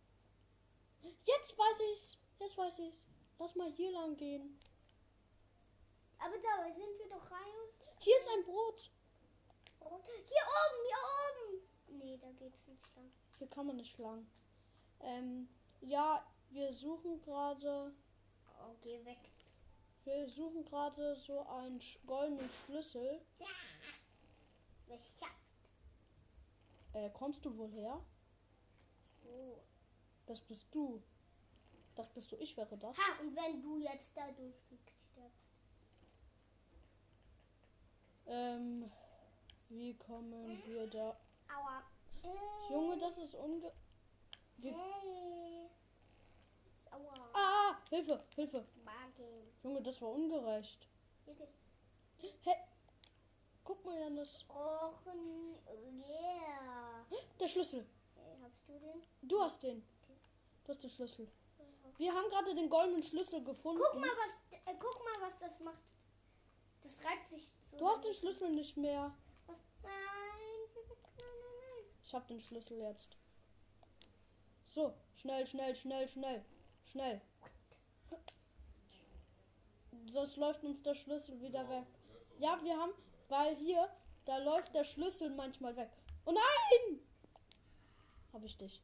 [1.25, 2.17] Jetzt weiß ich's.
[2.39, 3.01] Jetzt weiß ich's.
[3.39, 4.59] Lass mal hier lang gehen.
[6.19, 7.39] Aber da sind wir doch rein.
[7.97, 8.91] Hier ist ein Brot.
[9.79, 11.99] Und hier oben, hier oben.
[11.99, 13.11] Nee, da geht's nicht lang.
[13.39, 14.27] Hier kann man nicht lang.
[14.99, 15.47] Ähm,
[15.79, 17.93] ja, wir suchen gerade.
[18.61, 19.31] Oh, geh weg.
[20.03, 23.21] Wir suchen gerade so einen goldenen Schlüssel.
[23.39, 23.47] Ja.
[25.21, 25.29] Hab.
[26.93, 28.03] Äh, kommst du wohl her?
[29.25, 29.55] Oh.
[30.25, 31.01] Das bist du.
[31.95, 32.97] Dachtest du, ich wäre das?
[32.97, 35.49] Ha, und wenn du jetzt da durchfliegst, stirbst.
[38.27, 38.91] Ähm,
[39.69, 41.17] wie kommen wir da?
[41.55, 41.83] Aua.
[42.21, 42.71] Hey.
[42.71, 43.71] Junge, das ist unge...
[44.61, 45.69] Hey.
[46.91, 47.13] Aua.
[47.33, 48.65] Ah, Hilfe, Hilfe.
[48.83, 49.53] Magen.
[49.63, 50.87] Junge, das war ungerecht.
[52.43, 52.55] Hä?
[53.63, 54.45] Guck mal, Janis.
[54.49, 57.05] Och, yeah.
[57.39, 57.85] Der Schlüssel.
[58.15, 59.03] Hey, hast du den?
[59.21, 59.83] Du hast den.
[60.63, 61.27] Du hast den Schlüssel.
[61.97, 63.81] Wir haben gerade den goldenen Schlüssel gefunden.
[63.83, 65.83] Guck mal, was, äh, guck mal, was das macht.
[66.81, 67.77] Das reibt sich so.
[67.77, 69.13] Du hast den Schlüssel nicht mehr.
[69.47, 69.57] Was?
[69.83, 69.91] Nein.
[69.91, 71.27] Nein, nein,
[71.59, 71.85] nein.
[72.09, 73.15] Ich habe den Schlüssel jetzt.
[74.71, 76.43] So, schnell, schnell, schnell, schnell.
[76.91, 77.21] Schnell.
[80.07, 81.85] Sonst läuft uns der Schlüssel wieder weg.
[82.39, 82.93] Ja, wir haben,
[83.27, 83.87] weil hier,
[84.25, 85.91] da läuft der Schlüssel manchmal weg.
[86.25, 86.99] Oh nein!
[88.33, 88.81] Habe ich dich.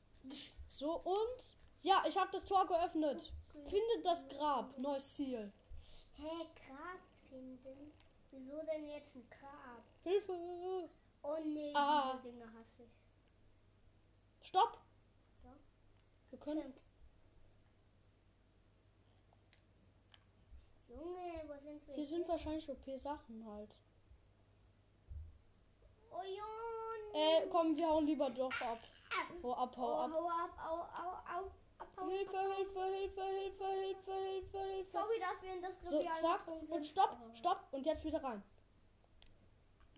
[0.76, 1.44] So und
[1.82, 3.34] ja, ich habe das Tor geöffnet.
[3.68, 5.52] Finde das Grab, neues Ziel.
[6.14, 7.00] Hä, Grab
[7.32, 7.92] finden?
[8.30, 9.84] Wieso denn jetzt ein Grab?
[10.04, 10.90] Hilfe!
[11.24, 12.20] Oh nee, Ah.
[12.24, 13.05] Dinge hasse ich.
[14.46, 14.78] Stopp!
[15.44, 15.50] Ja.
[16.30, 16.74] Wir können.
[20.88, 21.96] Junge, wo sind wir?
[21.96, 23.76] Hier sind wahrscheinlich OP-Sachen halt.
[26.12, 27.44] Oh Junge.
[27.44, 28.80] Äh, komm, wir hauen lieber doch ab.
[29.44, 30.12] Hau ab, Oh, hau ab.
[30.14, 32.08] hau ab, au, au, au.
[32.08, 34.92] Hilfe, Hilfe, Hilfe, Hilfe, Hilfe, Hilfe, Hilfe.
[34.92, 36.48] Sorry, dass wir in das So, Revier zack.
[36.48, 37.36] eingesprungen Und stopp, Oh.
[37.36, 37.68] stopp.
[37.72, 38.44] Und jetzt wieder rein.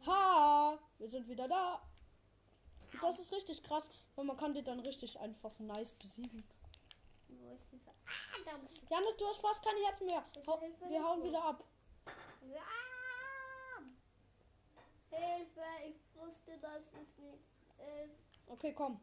[0.05, 0.79] Ha!
[0.99, 1.81] Wir sind wieder da.
[3.01, 6.43] Das ist richtig krass, weil man kann die dann richtig einfach nice besiegen.
[7.29, 7.91] Wo ist dieser?
[7.91, 8.93] Ah, da bist du.
[8.93, 10.25] Janis, du hast fast kein Herz mehr.
[10.47, 11.63] Hau, wir hauen wieder ab.
[12.55, 13.81] Ah!
[15.11, 17.43] Hilfe, ich wusste, dass es nicht
[17.77, 18.47] ist.
[18.47, 18.99] Okay, komm.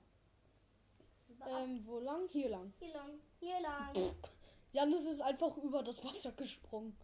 [1.47, 2.29] Ähm, wo lang?
[2.29, 2.73] Hier lang.
[2.81, 3.93] Hier lang, hier lang.
[4.73, 6.97] Janis ist einfach über das Wasser gesprungen.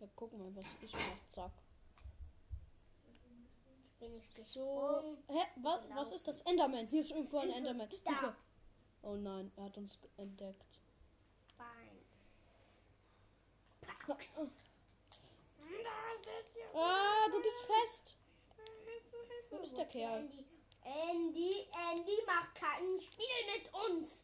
[0.00, 1.28] Ja, guck mal, was ich mache.
[1.28, 1.52] Zack.
[3.98, 4.60] Bin ich So.
[4.64, 5.24] gesprungen.
[5.28, 5.46] Hä?
[5.56, 6.42] Was, was ist das?
[6.42, 6.86] Enderman.
[6.86, 7.50] Hier ist irgendwo ein.
[7.50, 7.88] Enderman.
[7.88, 8.36] Hilfe.
[9.02, 10.64] Oh nein, er hat uns entdeckt.
[11.56, 11.98] Bein.
[16.74, 18.16] Ah, du bist fest.
[19.50, 20.20] Wo ist der Kerl?
[20.20, 20.44] Andy,
[20.84, 24.22] Andy, Andy, mach kein Spiel mit uns.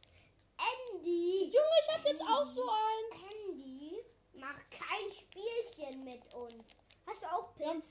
[0.56, 3.24] Andy, Junge, ich hab jetzt auch so eins.
[3.48, 6.64] Andy, mach kein Spielchen mit uns.
[7.06, 7.72] Hast du auch Ja.
[7.72, 7.84] Pilz?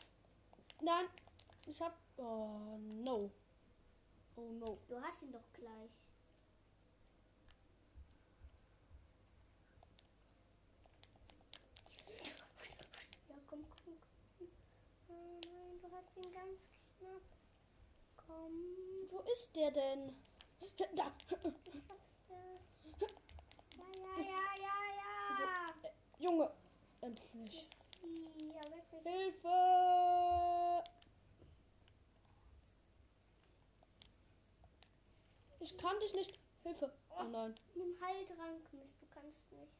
[0.81, 1.05] Nein,
[1.67, 1.97] ich hab.
[2.17, 3.31] Oh no.
[4.35, 4.77] Oh no.
[4.87, 5.91] Du hast ihn doch gleich.
[13.29, 13.97] Ja, komm, komm,
[14.37, 14.47] komm.
[15.07, 16.59] Oh nein, du hast ihn ganz
[16.97, 17.21] knapp.
[18.17, 18.53] Komm,
[19.09, 20.15] Wo ist der denn?
[20.95, 21.11] Da.
[23.77, 25.89] Ja, ja, ja, ja, ja.
[26.19, 26.51] Junge,
[27.01, 27.55] endlich.
[27.55, 27.73] Ja.
[29.03, 30.82] Hilfe!
[35.63, 36.37] Ich kann dich nicht.
[36.63, 36.93] Hilfe.
[37.09, 37.55] Oh nein.
[37.75, 39.71] Nimm Heiltrank, Mist, du kannst nicht.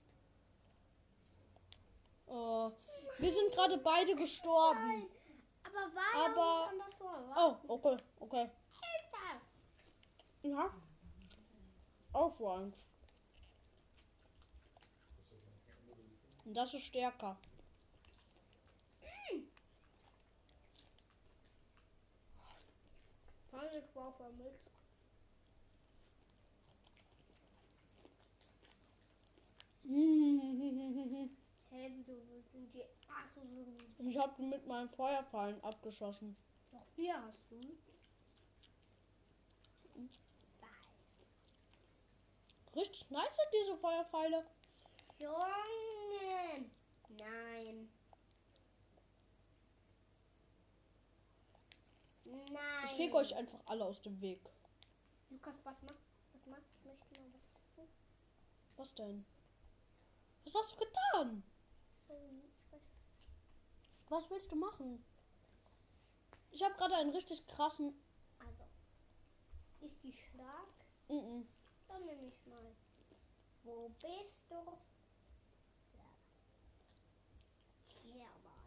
[2.25, 2.71] Oh.
[3.19, 4.79] Wir sind gerade beide gestorben.
[4.79, 5.07] Nein,
[5.63, 7.67] aber war Aber- ja nicht anders so.
[7.67, 8.49] Oh, okay, okay.
[8.81, 9.41] Hilfe!
[10.43, 10.73] Ja.
[12.13, 12.73] Aufräumen.
[16.45, 17.37] Das ist stärker.
[23.51, 24.72] Panik war vermisst.
[29.93, 30.33] Die.
[33.99, 36.35] Ich habe mit meinen Feuerfallen abgeschossen.
[36.71, 37.59] Noch vier hast du.
[42.75, 44.45] Richtig nice sind diese Feuerpfeile.
[45.19, 45.35] Junge!
[47.19, 47.89] Nein.
[52.25, 52.85] Nein.
[52.85, 54.41] Ich fege euch einfach alle aus dem Weg.
[55.29, 55.95] Lukas, warte mal.
[56.33, 56.59] Warte mal.
[56.79, 57.93] Ich möchte mal was essen.
[58.77, 59.25] Was denn?
[60.45, 61.43] Was hast du getan?
[64.09, 65.03] Was willst du machen?
[66.51, 67.93] Ich habe gerade einen richtig krassen.
[68.39, 68.63] Also.
[69.81, 70.69] Ist die stark?
[71.07, 71.45] Mm -mm.
[71.87, 72.75] Dann nehme ich mal.
[73.63, 74.55] Wo bist du?
[75.93, 76.11] Ja.
[78.13, 78.65] Ja, Mann.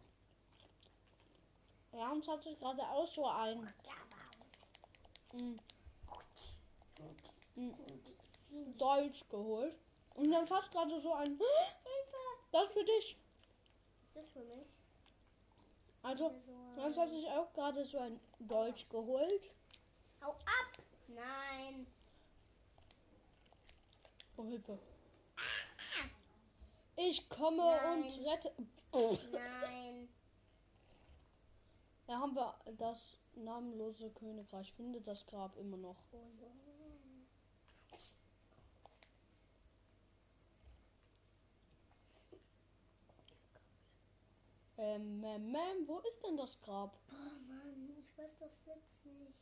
[1.93, 3.61] Ja, uns hat sich gerade auch so ein.
[3.85, 3.95] Ja,
[5.31, 5.59] Mann.
[7.55, 7.71] Mm,
[8.77, 9.77] Deutsch geholt.
[10.17, 11.27] Und dann fast gerade so ein.
[11.27, 12.17] Hilfe!
[12.51, 13.15] Das für dich.
[14.15, 14.65] Das für mich?
[16.01, 16.33] Also,
[16.77, 19.51] jetzt hat sich auch gerade so ein Deutsch geholt.
[20.21, 20.83] Hau ab!
[21.07, 21.85] Nein!
[24.37, 24.79] Oh, Hilfe.
[26.95, 28.03] Ich komme Nein.
[28.03, 28.51] und rette.
[29.31, 30.09] Nein!
[32.07, 34.73] Da haben wir das namenlose Königreich.
[34.73, 35.97] Finde das Grab immer noch.
[36.11, 36.17] Oh,
[44.79, 46.95] Ähm, ähm, ähm, wo ist denn das Grab?
[47.09, 49.33] Oh Mann, ich weiß doch selbst nicht.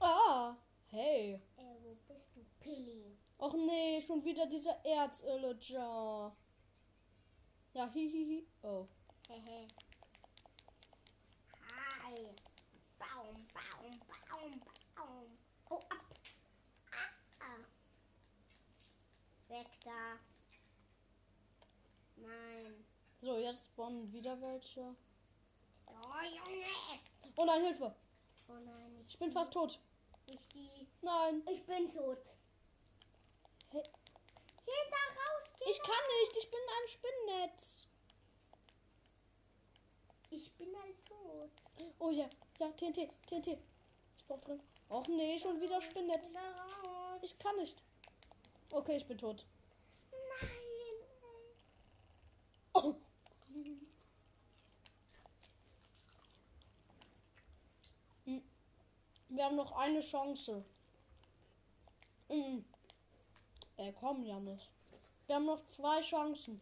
[0.00, 0.56] Ah,
[0.90, 1.40] hey.
[1.56, 3.16] Äh, wo bist du, Pilli?
[3.38, 6.36] Och nee, schon wieder dieser Erzillager.
[7.74, 8.46] Ja, hihihi.
[8.62, 8.88] Oh.
[9.28, 9.68] Hehe.
[11.70, 12.34] Hi.
[12.98, 14.60] Baum, Baum, Baum,
[14.96, 15.38] Baum.
[15.70, 16.04] Oh, ab.
[17.40, 17.64] Ah.
[19.48, 20.33] Weg da.
[22.26, 22.84] Nein.
[23.20, 24.94] So, jetzt spawnen wieder welche.
[25.86, 26.66] Oh, Junge.
[27.36, 27.94] Oh nein, Hilfe.
[28.48, 29.78] Oh nein, ich, Ich bin fast tot.
[30.26, 30.88] ich die.
[31.02, 31.42] Nein.
[31.50, 32.18] Ich bin tot.
[33.70, 33.82] Hey.
[34.66, 36.36] Geh da raus, geh Ich kann nicht.
[36.36, 37.88] Ich bin ein Spinnnetz.
[40.30, 41.50] Ich bin halt tot.
[41.98, 42.28] Oh ja.
[42.58, 43.08] Ja, TNT.
[43.26, 43.58] TNT.
[44.18, 44.60] Ich brauch drin.
[44.88, 47.20] Och nee, schon wieder da raus.
[47.22, 47.82] Ich kann nicht.
[48.70, 49.46] Okay, ich bin tot.
[50.10, 50.64] Nein.
[52.74, 52.94] Oh.
[59.28, 60.64] Wir haben noch eine Chance.
[62.28, 62.64] Mhm.
[63.76, 64.62] Äh, komm, Janis.
[65.26, 66.60] Wir haben noch zwei Chancen.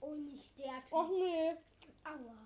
[0.00, 0.82] Oh, nicht der.
[0.90, 1.56] Och nee.
[2.04, 2.36] Aua.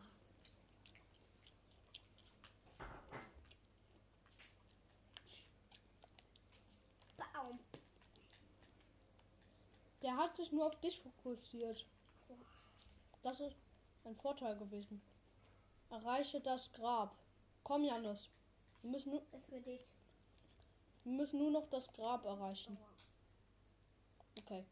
[7.18, 7.58] Baum.
[10.02, 11.86] Der hat sich nur auf dich fokussiert.
[13.22, 13.56] Das ist
[14.04, 15.00] ein Vorteil gewesen.
[15.90, 17.16] Erreiche das Grab.
[17.62, 18.28] Komm, Janis.
[18.82, 19.86] Wir müssen, nur, Das ist für dich.
[21.04, 22.76] wir müssen nur noch das Grab erreichen.
[24.40, 24.66] Okay.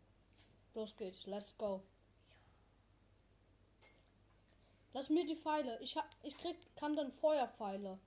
[0.75, 1.27] Los geht's.
[1.27, 1.83] Let's go.
[4.93, 5.79] Lass mir die Pfeile.
[5.81, 7.99] Ich hab, ich krieg, kann dann Feuerpfeile.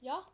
[0.00, 0.26] Ja?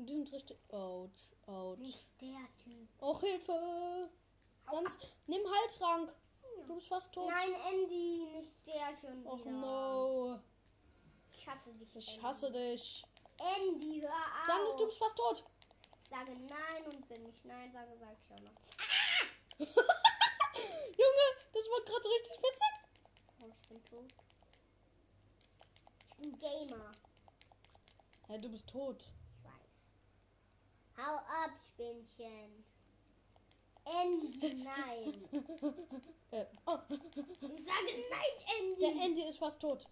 [0.00, 0.56] Und die sind richtig.
[0.70, 1.10] Ouch,
[1.46, 1.76] ouch.
[1.76, 2.88] Nicht der Typ.
[3.02, 4.08] Och, Hilfe!
[4.64, 6.10] Ganz, nimm Halsrank.
[6.66, 7.28] Du bist fast tot.
[7.28, 9.50] Nein, Andy, nicht der schon Och wieder.
[9.50, 10.40] no.
[11.34, 11.94] Ich hasse dich.
[11.96, 12.22] Ich Andy.
[12.22, 13.04] hasse dich.
[13.58, 14.48] Andy, hör auf.
[14.48, 15.44] Janis, du bist fast tot.
[16.08, 18.54] Sage nein und wenn ich nein sage, sage ich auch noch.
[20.96, 22.72] Junge, das war gerade richtig witzig.
[23.42, 24.14] Oh, ich bin tot.
[26.08, 26.90] Ich bin Gamer.
[28.28, 29.04] Hey, du bist tot.
[31.00, 32.64] Hau ab, Spinnchen.
[33.84, 35.28] Andy, nein.
[36.32, 36.96] Äh, oh, Ich
[37.64, 38.76] sage nein, Andy.
[38.78, 39.84] der Andy ist fast tot.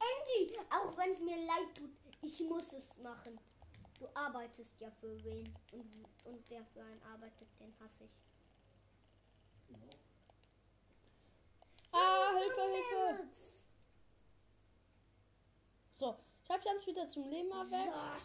[0.00, 3.38] Andy, auch wenn es mir leid tut, ich muss es machen.
[4.00, 8.10] Du arbeitest ja für wen und, und der für einen arbeitet, den hasse ich.
[11.92, 13.28] Ah, Hilfe, Hilfe.
[15.94, 17.86] So, ich habe Jans wieder zum Leben erweckt.
[17.86, 18.16] Ja.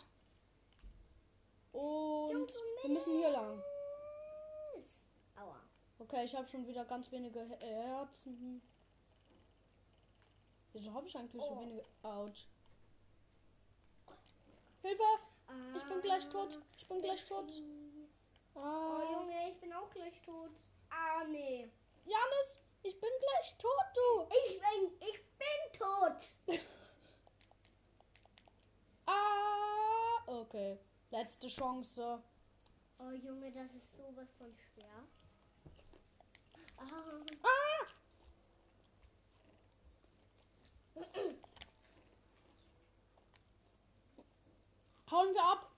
[1.77, 2.51] Und
[2.81, 3.61] wir müssen hier lang.
[5.99, 8.61] Okay, ich habe schon wieder ganz wenige He- Herzen.
[10.73, 11.59] Wieso habe ich eigentlich so Oh.
[11.61, 11.83] wenige?
[12.03, 12.45] Autsch.
[14.83, 15.03] Hilfe!
[15.75, 16.59] Ich bin gleich tot.
[16.77, 17.51] Ich bin gleich tot.
[18.53, 19.11] Oh Ah.
[19.11, 20.51] Junge, ich bin auch gleich tot.
[20.89, 21.69] Ah nee.
[22.05, 24.27] Janis, ich bin gleich tot, du.
[24.45, 26.25] Ich bin, ich bin tot.
[29.07, 30.21] Ah.
[30.27, 30.77] Okay.
[31.09, 32.21] Letzte Chance.
[32.99, 35.07] Oh Junge, das ist sowas von schwer.
[36.77, 36.85] Ah.
[37.43, 37.85] Ah!
[45.09, 45.71] Hauen wir ab.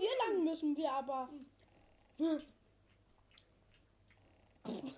[0.00, 1.28] Hier lang müssen wir aber.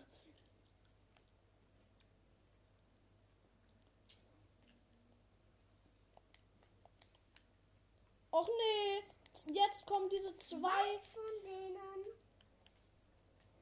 [8.31, 11.01] Och nee, jetzt kommen diese zwei.
[11.13, 12.05] Von denen.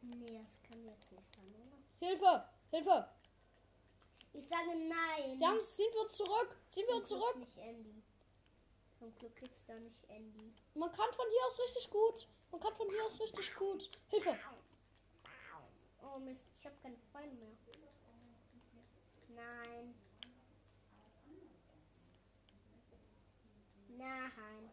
[0.03, 2.07] Nee, das kann jetzt nicht sein, oder?
[2.07, 3.09] Hilfe, Hilfe.
[4.33, 5.41] Ich sage nein.
[5.41, 6.57] Jans, ziehen wir zurück.
[6.71, 7.37] Ziehen wir Zum uns Glück zurück.
[7.37, 8.03] Nicht Andy.
[8.99, 10.53] Zum Glück gibt's da nicht Andy.
[10.75, 12.29] Man kann von hier aus richtig gut.
[12.51, 13.91] Man kann von hier aus richtig gut.
[14.09, 14.39] Hilfe.
[16.03, 17.57] Oh Mist, ich habe keine Pfeile mehr.
[19.29, 19.78] Nein.
[23.99, 24.71] Nein.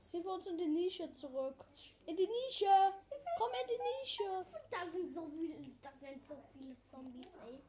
[0.00, 1.64] Ziehen wir uns in die Nische zurück.
[2.06, 2.94] In die Nische.
[3.36, 4.46] Komm in die Nische.
[4.70, 7.60] Da sind so viele, da sind so viele Zombies, ey.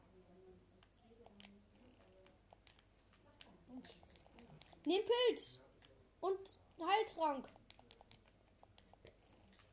[4.86, 5.58] Nehm Pilz.
[6.20, 6.38] Und
[6.80, 7.46] Heiltrank.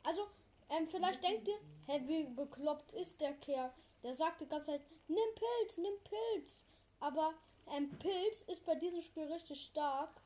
[0.03, 0.27] Also,
[0.69, 3.73] ähm, vielleicht denkt ihr, hä, wie bekloppt ist der Kerl?
[4.03, 6.65] Der sagt die ganze Zeit, nimm Pilz, nimm Pilz.
[6.99, 7.33] Aber,
[7.71, 10.21] ähm, Pilz ist bei diesem Spiel richtig stark.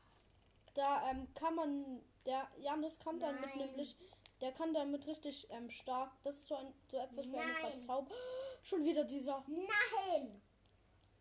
[0.74, 3.66] Da, ähm, kann man, der Janis kann damit Nein.
[3.68, 3.96] nämlich,
[4.40, 6.12] der kann damit richtig, ähm, stark.
[6.22, 7.54] Das ist so, ein, so etwas wie eine.
[7.54, 8.18] Verzauberung.
[8.62, 9.44] Schon wieder dieser.
[9.48, 10.40] Nein!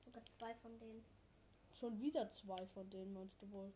[0.06, 1.06] Sogar zwei von denen.
[1.74, 3.74] Schon wieder zwei von denen, meinst du wohl?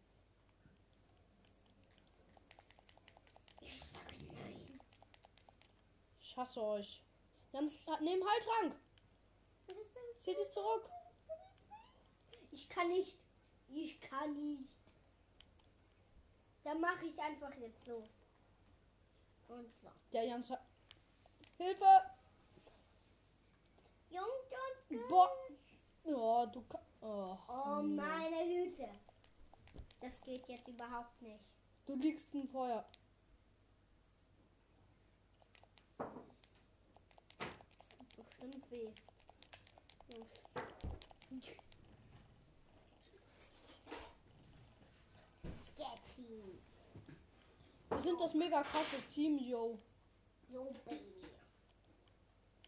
[6.21, 7.01] Ich hasse euch.
[7.53, 8.76] Jans, nehm Heiltrank.
[10.21, 10.89] Zieh dich zurück.
[12.51, 13.17] Ich kann nicht.
[13.69, 14.74] Ich kann nicht.
[16.66, 18.03] Dann mache ich einfach jetzt so.
[19.47, 19.91] Und so.
[20.11, 20.66] Der Jans hat.
[21.57, 21.86] Hilfe!
[24.09, 24.26] Jung,
[24.89, 25.30] jung, Boah.
[26.03, 26.88] Ja, du kannst.
[27.01, 28.89] Oh, Oh meine Güte.
[30.01, 31.45] Das geht jetzt überhaupt nicht.
[31.86, 32.84] Du liegst im Feuer.
[38.18, 38.91] Bestimmt weh.
[40.09, 41.64] Jungs.
[47.95, 49.79] Wir sind das mega krasse Team, yo.
[50.49, 51.25] Yo, Baby.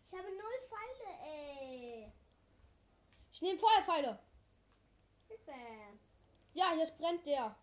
[0.09, 2.13] Ich habe null Pfeile, ey.
[3.33, 4.17] Ich nehme Feuerpfeile.
[5.27, 5.51] Hilfe.
[6.53, 7.53] Ja, jetzt brennt der.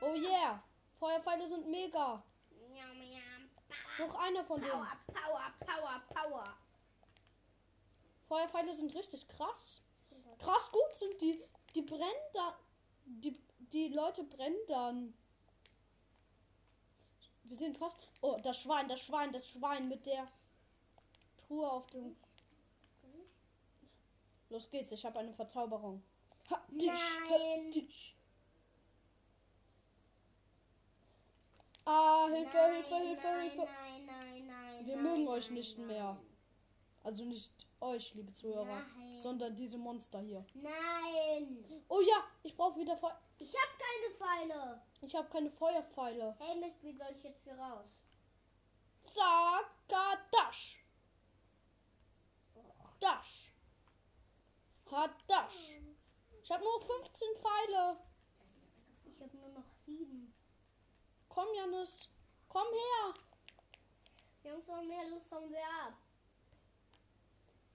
[0.00, 0.60] Oh yeah.
[0.98, 2.20] Feuerpfeile sind mega.
[2.68, 3.48] Miam, miam.
[4.00, 4.72] Noch einer von denen.
[4.72, 6.44] Power, Power, Power, Power.
[8.26, 9.82] Feuerpfeile sind richtig krass.
[10.40, 11.44] Krass gut sind die.
[11.76, 12.58] Die brennen da.
[13.04, 13.40] Die,
[13.72, 15.14] die Leute brennen dann.
[17.44, 17.98] Wir sind fast.
[18.20, 20.26] Oh, das Schwein, das Schwein, das Schwein mit der
[21.38, 22.16] Truhe auf dem.
[24.48, 26.02] Los geht's, ich habe eine Verzauberung.
[26.50, 27.70] Ha, dich, ha, Nein.
[27.70, 28.16] dich.
[31.84, 33.64] Ah, Hilfe, nein, Hilfe, Hilfe, nein, Hilfe.
[33.64, 34.86] Nein, nein, nein.
[34.86, 36.16] Wir mögen euch nicht mehr.
[37.02, 39.20] Also nicht euch, liebe Zuhörer, Nein.
[39.20, 40.44] sondern diese Monster hier.
[40.54, 41.64] Nein.
[41.88, 43.18] Oh ja, ich brauche wieder Feuer.
[43.38, 44.82] Ich habe keine Pfeile.
[45.00, 46.36] Ich habe keine Feuerpfeile.
[46.38, 47.86] Hey Mist, wie soll ich jetzt hier raus?
[49.04, 50.84] Zakadash.
[53.00, 53.54] Dash.
[54.90, 55.80] Hadash.
[56.42, 57.96] Ich habe nur 15 Pfeile.
[59.04, 60.34] Ich habe nur noch sieben.
[61.28, 62.08] Komm, Janis.
[62.48, 63.14] Komm her.
[64.42, 65.94] Jungs und Mädels, hauen wir ab.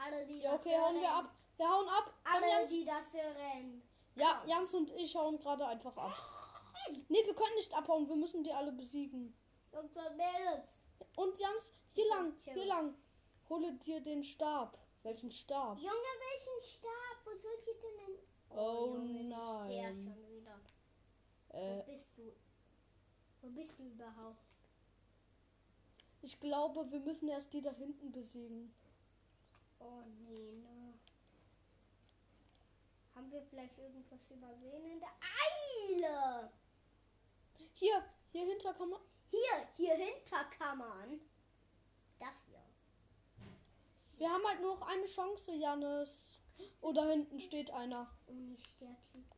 [0.05, 1.31] Alle, die Ja, okay, hauen wir ab.
[1.57, 2.13] Wir hauen ab.
[2.23, 2.69] Alle, Jans.
[2.71, 3.81] die das hören.
[4.15, 6.13] Ja, Jans und ich hauen gerade einfach ab.
[7.09, 8.07] Nee, wir können nicht abhauen.
[8.07, 9.33] Wir müssen die alle besiegen.
[11.15, 12.95] Und Jans, hier lang, hier lang.
[13.49, 14.77] Hole dir den Stab.
[15.03, 15.77] Welchen Stab?
[15.77, 17.25] Junge, welchen Stab?
[17.25, 18.19] Wo soll ich denn hin?
[18.49, 20.15] Oh Junge, nicht Der nein.
[20.29, 20.59] wieder.
[21.49, 22.33] Wo Äh, bist du?
[23.41, 24.39] Wo bist du überhaupt?
[26.21, 28.73] ich glaube, wir müssen erst die da hinten besiegen.
[29.79, 30.93] Oh nee, ne.
[33.15, 35.13] Haben wir vielleicht irgendwas übersehen in der
[35.99, 36.51] Eile?
[37.73, 38.99] Hier, hier hinter kann man.
[39.29, 41.19] Hier, hier hinter kann man.
[42.19, 42.61] Das hier.
[44.17, 46.39] Wir haben halt nur noch eine Chance, Janis.
[46.81, 48.09] Oh, da hinten steht einer.
[48.75, 49.29] Sternchen.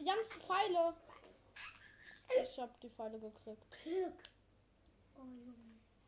[0.00, 0.94] Jans Pfeile.
[2.42, 3.66] Ich hab die Pfeile gekriegt.
[3.82, 4.14] Glück.
[5.16, 5.54] Oh Junge.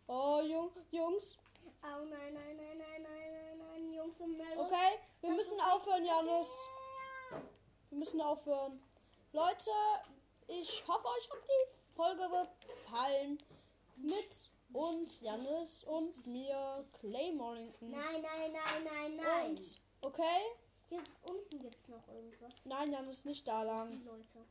[0.06, 1.38] Oh, Jung, Jungs.
[1.82, 4.58] Oh nein, nein, nein, nein, nein, nein, nein, Jungs und Mädels.
[4.58, 6.48] Okay, wir Das müssen aufhören, Janis.
[7.90, 8.82] Wir müssen aufhören.
[9.32, 9.70] Leute,
[10.48, 13.38] ich hoffe, euch hat die Folge gefallen.
[13.96, 17.90] Mit uns, Janis und mir, Clay Mornington.
[17.90, 19.50] Nein, nein, nein, nein, nein.
[19.50, 20.40] Und, okay?
[20.88, 22.52] Hier unten gibt es noch irgendwas.
[22.64, 24.04] Nein, Janis, nicht da lang.
[24.04, 24.44] Leute.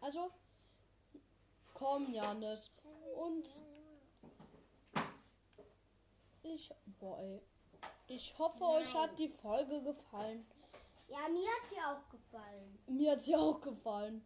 [0.00, 0.30] Also,
[1.74, 2.70] komm, Janis.
[3.16, 3.46] Und
[6.54, 7.42] ich, boah, ey.
[8.08, 9.02] Ich hoffe, euch Nein.
[9.02, 10.46] hat die Folge gefallen.
[11.08, 12.78] Ja, mir hat sie auch gefallen.
[12.86, 14.24] Mir hat sie auch gefallen.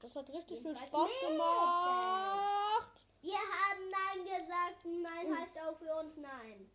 [0.00, 1.28] Das hat richtig viel Spaß mir.
[1.30, 3.00] gemacht.
[3.20, 4.84] Wir haben Nein gesagt.
[4.84, 6.70] Nein heißt auch für uns Nein.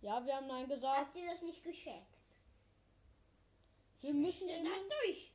[0.00, 0.98] Ja, wir haben Nein gesagt.
[0.98, 2.16] Habt ihr das nicht gescheckt?
[4.00, 4.76] Wir müssen Dann immer.
[5.02, 5.32] durch.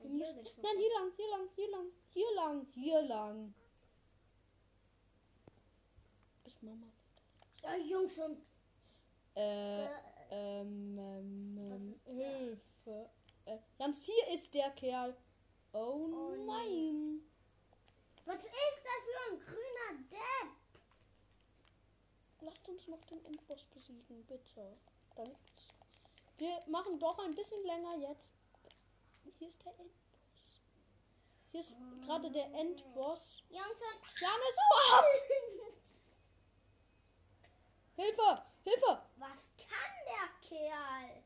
[0.00, 3.54] Wir müssen, nein, hier lang, hier lang, hier lang, hier lang, hier lang.
[6.44, 6.89] Bis Mama.
[7.62, 8.38] Ja, Jungs und
[9.36, 9.88] Äh, äh,
[10.30, 10.98] ähm,
[11.58, 12.00] ähm?
[12.04, 13.10] Hilfe.
[13.44, 15.16] Äh, Jans, hier ist der Kerl.
[15.72, 16.44] Oh, Oh, nee.
[16.46, 17.20] nein.
[18.24, 18.50] was ist
[18.84, 20.56] das für ein grüner Depp?
[22.42, 24.76] Lasst uns noch den Endboss besiegen, bitte.
[25.14, 25.36] Dann,
[26.38, 28.32] wir machen doch ein bisschen länger jetzt.
[29.38, 29.96] Hier ist der Endboss.
[31.52, 31.74] Hier ist
[32.06, 33.42] gerade der Endboss.
[33.50, 35.04] Jungs und ab!
[38.00, 38.42] Hilfe!
[38.64, 39.02] Hilfe!
[39.16, 41.22] was kann der Kerl?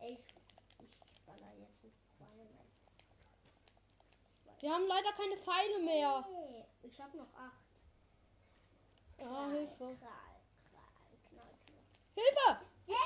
[0.00, 1.96] Ich, ich baller jetzt nicht.
[4.60, 6.26] Wir haben leider keine Pfeile mehr.
[6.30, 7.62] Nee, ich hab noch acht.
[9.18, 9.76] Ja, Krall, Hilfe.
[9.76, 11.84] Krall, Krall, knall, knall.
[12.14, 12.66] Hilfe!
[12.86, 12.96] Hey,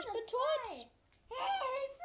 [0.00, 0.90] Ich bin tot!
[1.28, 2.04] Hilfe!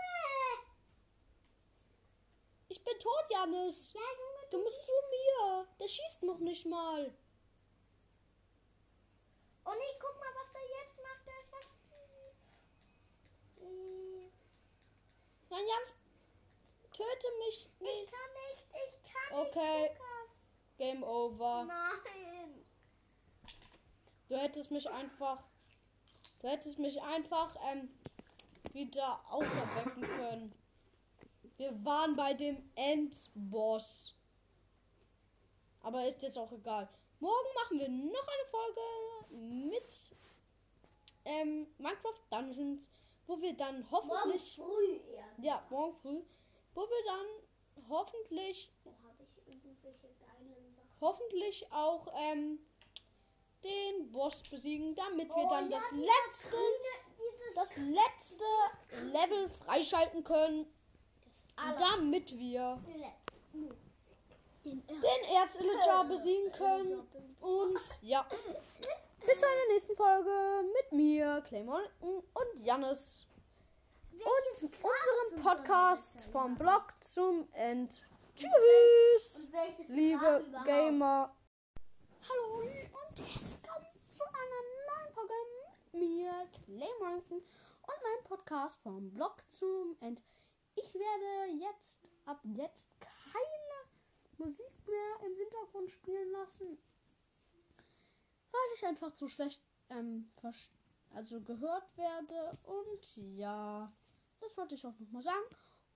[2.69, 3.91] Ich bin tot, Janis!
[3.91, 5.67] Ja, Junge, Du musst zu mir!
[5.77, 7.13] Der schießt noch nicht mal.
[9.71, 11.25] Oh nee, guck mal, was der jetzt macht.
[11.27, 11.71] Der schafft.
[13.61, 14.31] Äh,
[15.51, 15.93] Nein, Jans,
[16.91, 18.11] töte mich Ich nicht.
[18.11, 19.81] kann nicht, ich kann Okay.
[19.83, 20.31] nicht, Lukas.
[20.77, 21.65] Game over.
[21.65, 22.65] Nein.
[24.29, 25.43] Du hättest mich einfach.
[26.39, 27.89] Du hättest mich einfach ähm,
[28.73, 30.55] wieder auferwecken können.
[31.57, 34.15] Wir waren bei dem Endboss.
[35.83, 36.87] Aber ist jetzt auch egal.
[37.19, 39.93] Morgen machen wir noch eine Folge mit
[41.25, 42.89] ähm, Minecraft Dungeons,
[43.31, 44.55] wo wir dann Morgen hoffentlich.
[44.55, 45.39] früh erst.
[45.39, 46.21] Ja, morgen früh.
[46.73, 50.89] Wo wir dann hoffentlich Wo habe ich irgendwelche geilen Sachen?
[50.99, 52.59] hoffentlich auch ähm,
[53.63, 60.23] den Boss besiegen, damit wir Oh dann ja, das letzte grüne, das letzte Level freischalten
[60.25, 60.65] können,
[61.77, 62.81] damit wir
[64.65, 67.07] Den den Erzillager besiegen können.
[67.39, 68.27] Und ja,
[69.25, 73.27] bis zu einer nächsten Folge mit mir, Claymon und Jannis.
[74.11, 78.03] Und unserem Podcast vom Blog zum End.
[78.35, 79.47] Tschüss,
[79.87, 80.45] liebe?
[80.65, 81.35] Gamer.
[82.29, 85.33] Hallo und herzlich willkommen zu einer neuen Folge
[85.93, 86.31] mit mir,
[86.65, 87.43] Claymon und
[88.03, 90.23] meinem Podcast vom Blog zum End.
[90.75, 96.77] Ich werde jetzt ab jetzt keine Musik mehr im Hintergrund spielen lassen,
[98.51, 100.31] weil ich einfach zu schlecht ähm,
[101.13, 102.57] also gehört werde.
[102.63, 103.91] Und ja,
[104.39, 105.45] das wollte ich auch nochmal sagen.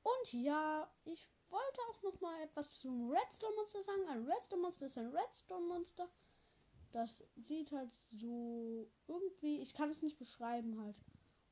[0.03, 4.07] Und ja, ich wollte auch nochmal etwas zum Redstone Monster sagen.
[4.09, 6.07] Ein Redstone Monster ist ein Redstone Monster.
[6.91, 11.01] Das sieht halt so irgendwie, ich kann es nicht beschreiben halt.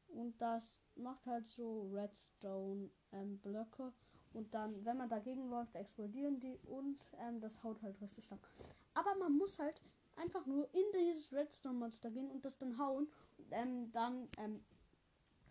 [0.08, 3.92] Und das macht halt so Redstone ähm, Blöcke.
[4.34, 8.48] Und dann, wenn man dagegen läuft, explodieren die und ähm, das haut halt richtig stark.
[8.94, 9.82] Aber man muss halt
[10.16, 13.08] einfach nur in dieses Redstone Monster gehen und das dann hauen.
[13.52, 14.64] Ähm, dann ähm,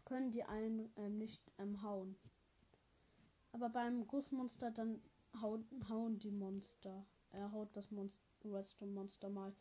[0.05, 2.17] können die einen ähm, nicht ähm, hauen.
[3.53, 5.03] Aber beim Großmonster dann
[5.41, 7.07] hauen, hauen die Monster.
[7.31, 9.55] Er haut das Monster, Redstone Monster mal.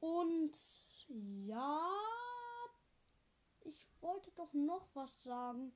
[0.00, 0.56] Und
[1.44, 1.88] ja,
[3.64, 5.72] ich wollte doch noch was sagen.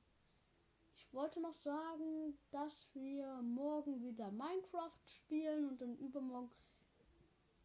[0.95, 6.49] Ich wollte noch sagen, dass wir morgen wieder Minecraft spielen und dann übermorgen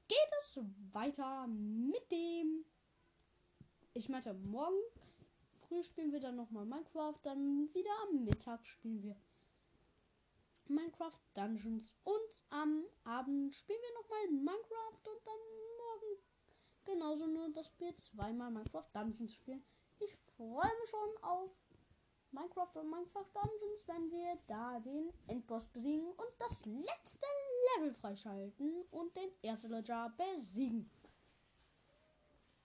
[0.09, 0.59] geht es
[0.93, 2.65] weiter mit dem.
[3.95, 4.81] Ich meinte, morgen
[5.69, 9.17] früh spielen wir dann nochmal Minecraft, dann wieder am Mittag spielen wir
[10.69, 15.41] Minecraft Dungeons und am Abend spielen wir nochmal Minecraft und dann
[15.79, 16.23] morgen
[16.85, 19.65] genauso nur, dass wir zweimal Minecraft Dungeons spielen.
[19.99, 21.51] Ich freue mich schon auf
[22.31, 27.27] Minecraft und Minecraft Dungeons, wenn wir da den Endboss besiegen und das letzte
[27.77, 30.91] Level freischalten und den Erzillager besiegen.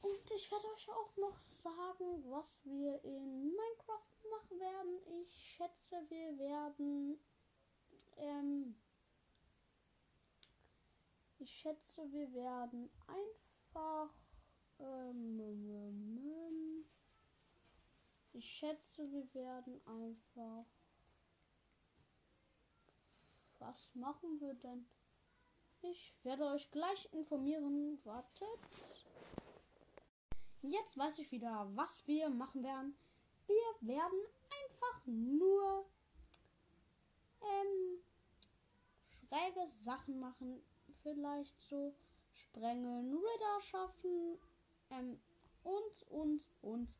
[0.01, 4.99] Und ich werde euch auch noch sagen, was wir in Minecraft machen werden.
[5.21, 7.17] Ich schätze, wir werden.
[8.17, 8.75] Ähm,
[11.39, 14.09] ich schätze, wir werden einfach.
[14.79, 16.85] Ähm, ähm, ähm,
[18.33, 20.65] ich schätze, wir werden einfach.
[23.65, 24.85] Was machen wir denn?
[25.81, 27.97] Ich werde euch gleich informieren.
[28.03, 28.59] Wartet.
[30.61, 32.97] Jetzt weiß ich wieder, was wir machen werden.
[33.47, 34.19] Wir werden
[34.63, 35.85] einfach nur
[37.41, 37.99] ähm,
[39.27, 40.61] schräge Sachen machen.
[41.01, 41.93] Vielleicht so
[42.33, 44.37] sprengen, Ritter schaffen
[44.89, 45.19] ähm,
[45.63, 46.95] und, und, und.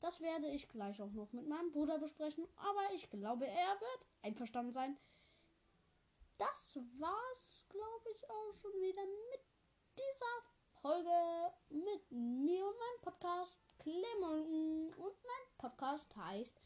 [0.00, 2.46] Das werde ich gleich auch noch mit meinem Bruder besprechen.
[2.56, 4.98] Aber ich glaube, er wird einverstanden sein.
[6.42, 9.40] Das war's, glaube ich, auch schon wieder mit
[9.96, 14.92] dieser Folge mit mir und meinem Podcast Clemon.
[14.94, 16.60] Und mein Podcast heißt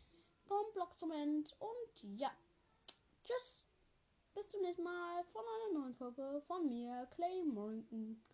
[0.46, 1.54] Vom Blog zum End.
[1.58, 2.30] Und ja,
[3.22, 3.68] tschüss.
[4.34, 8.24] Bis zum nächsten Mal von einer neuen Folge von mir, Clay Morrington.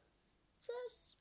[0.61, 1.19] Tschüss,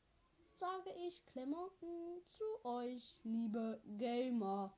[0.51, 4.78] sage ich Clay Morrington zu euch, liebe Gamer.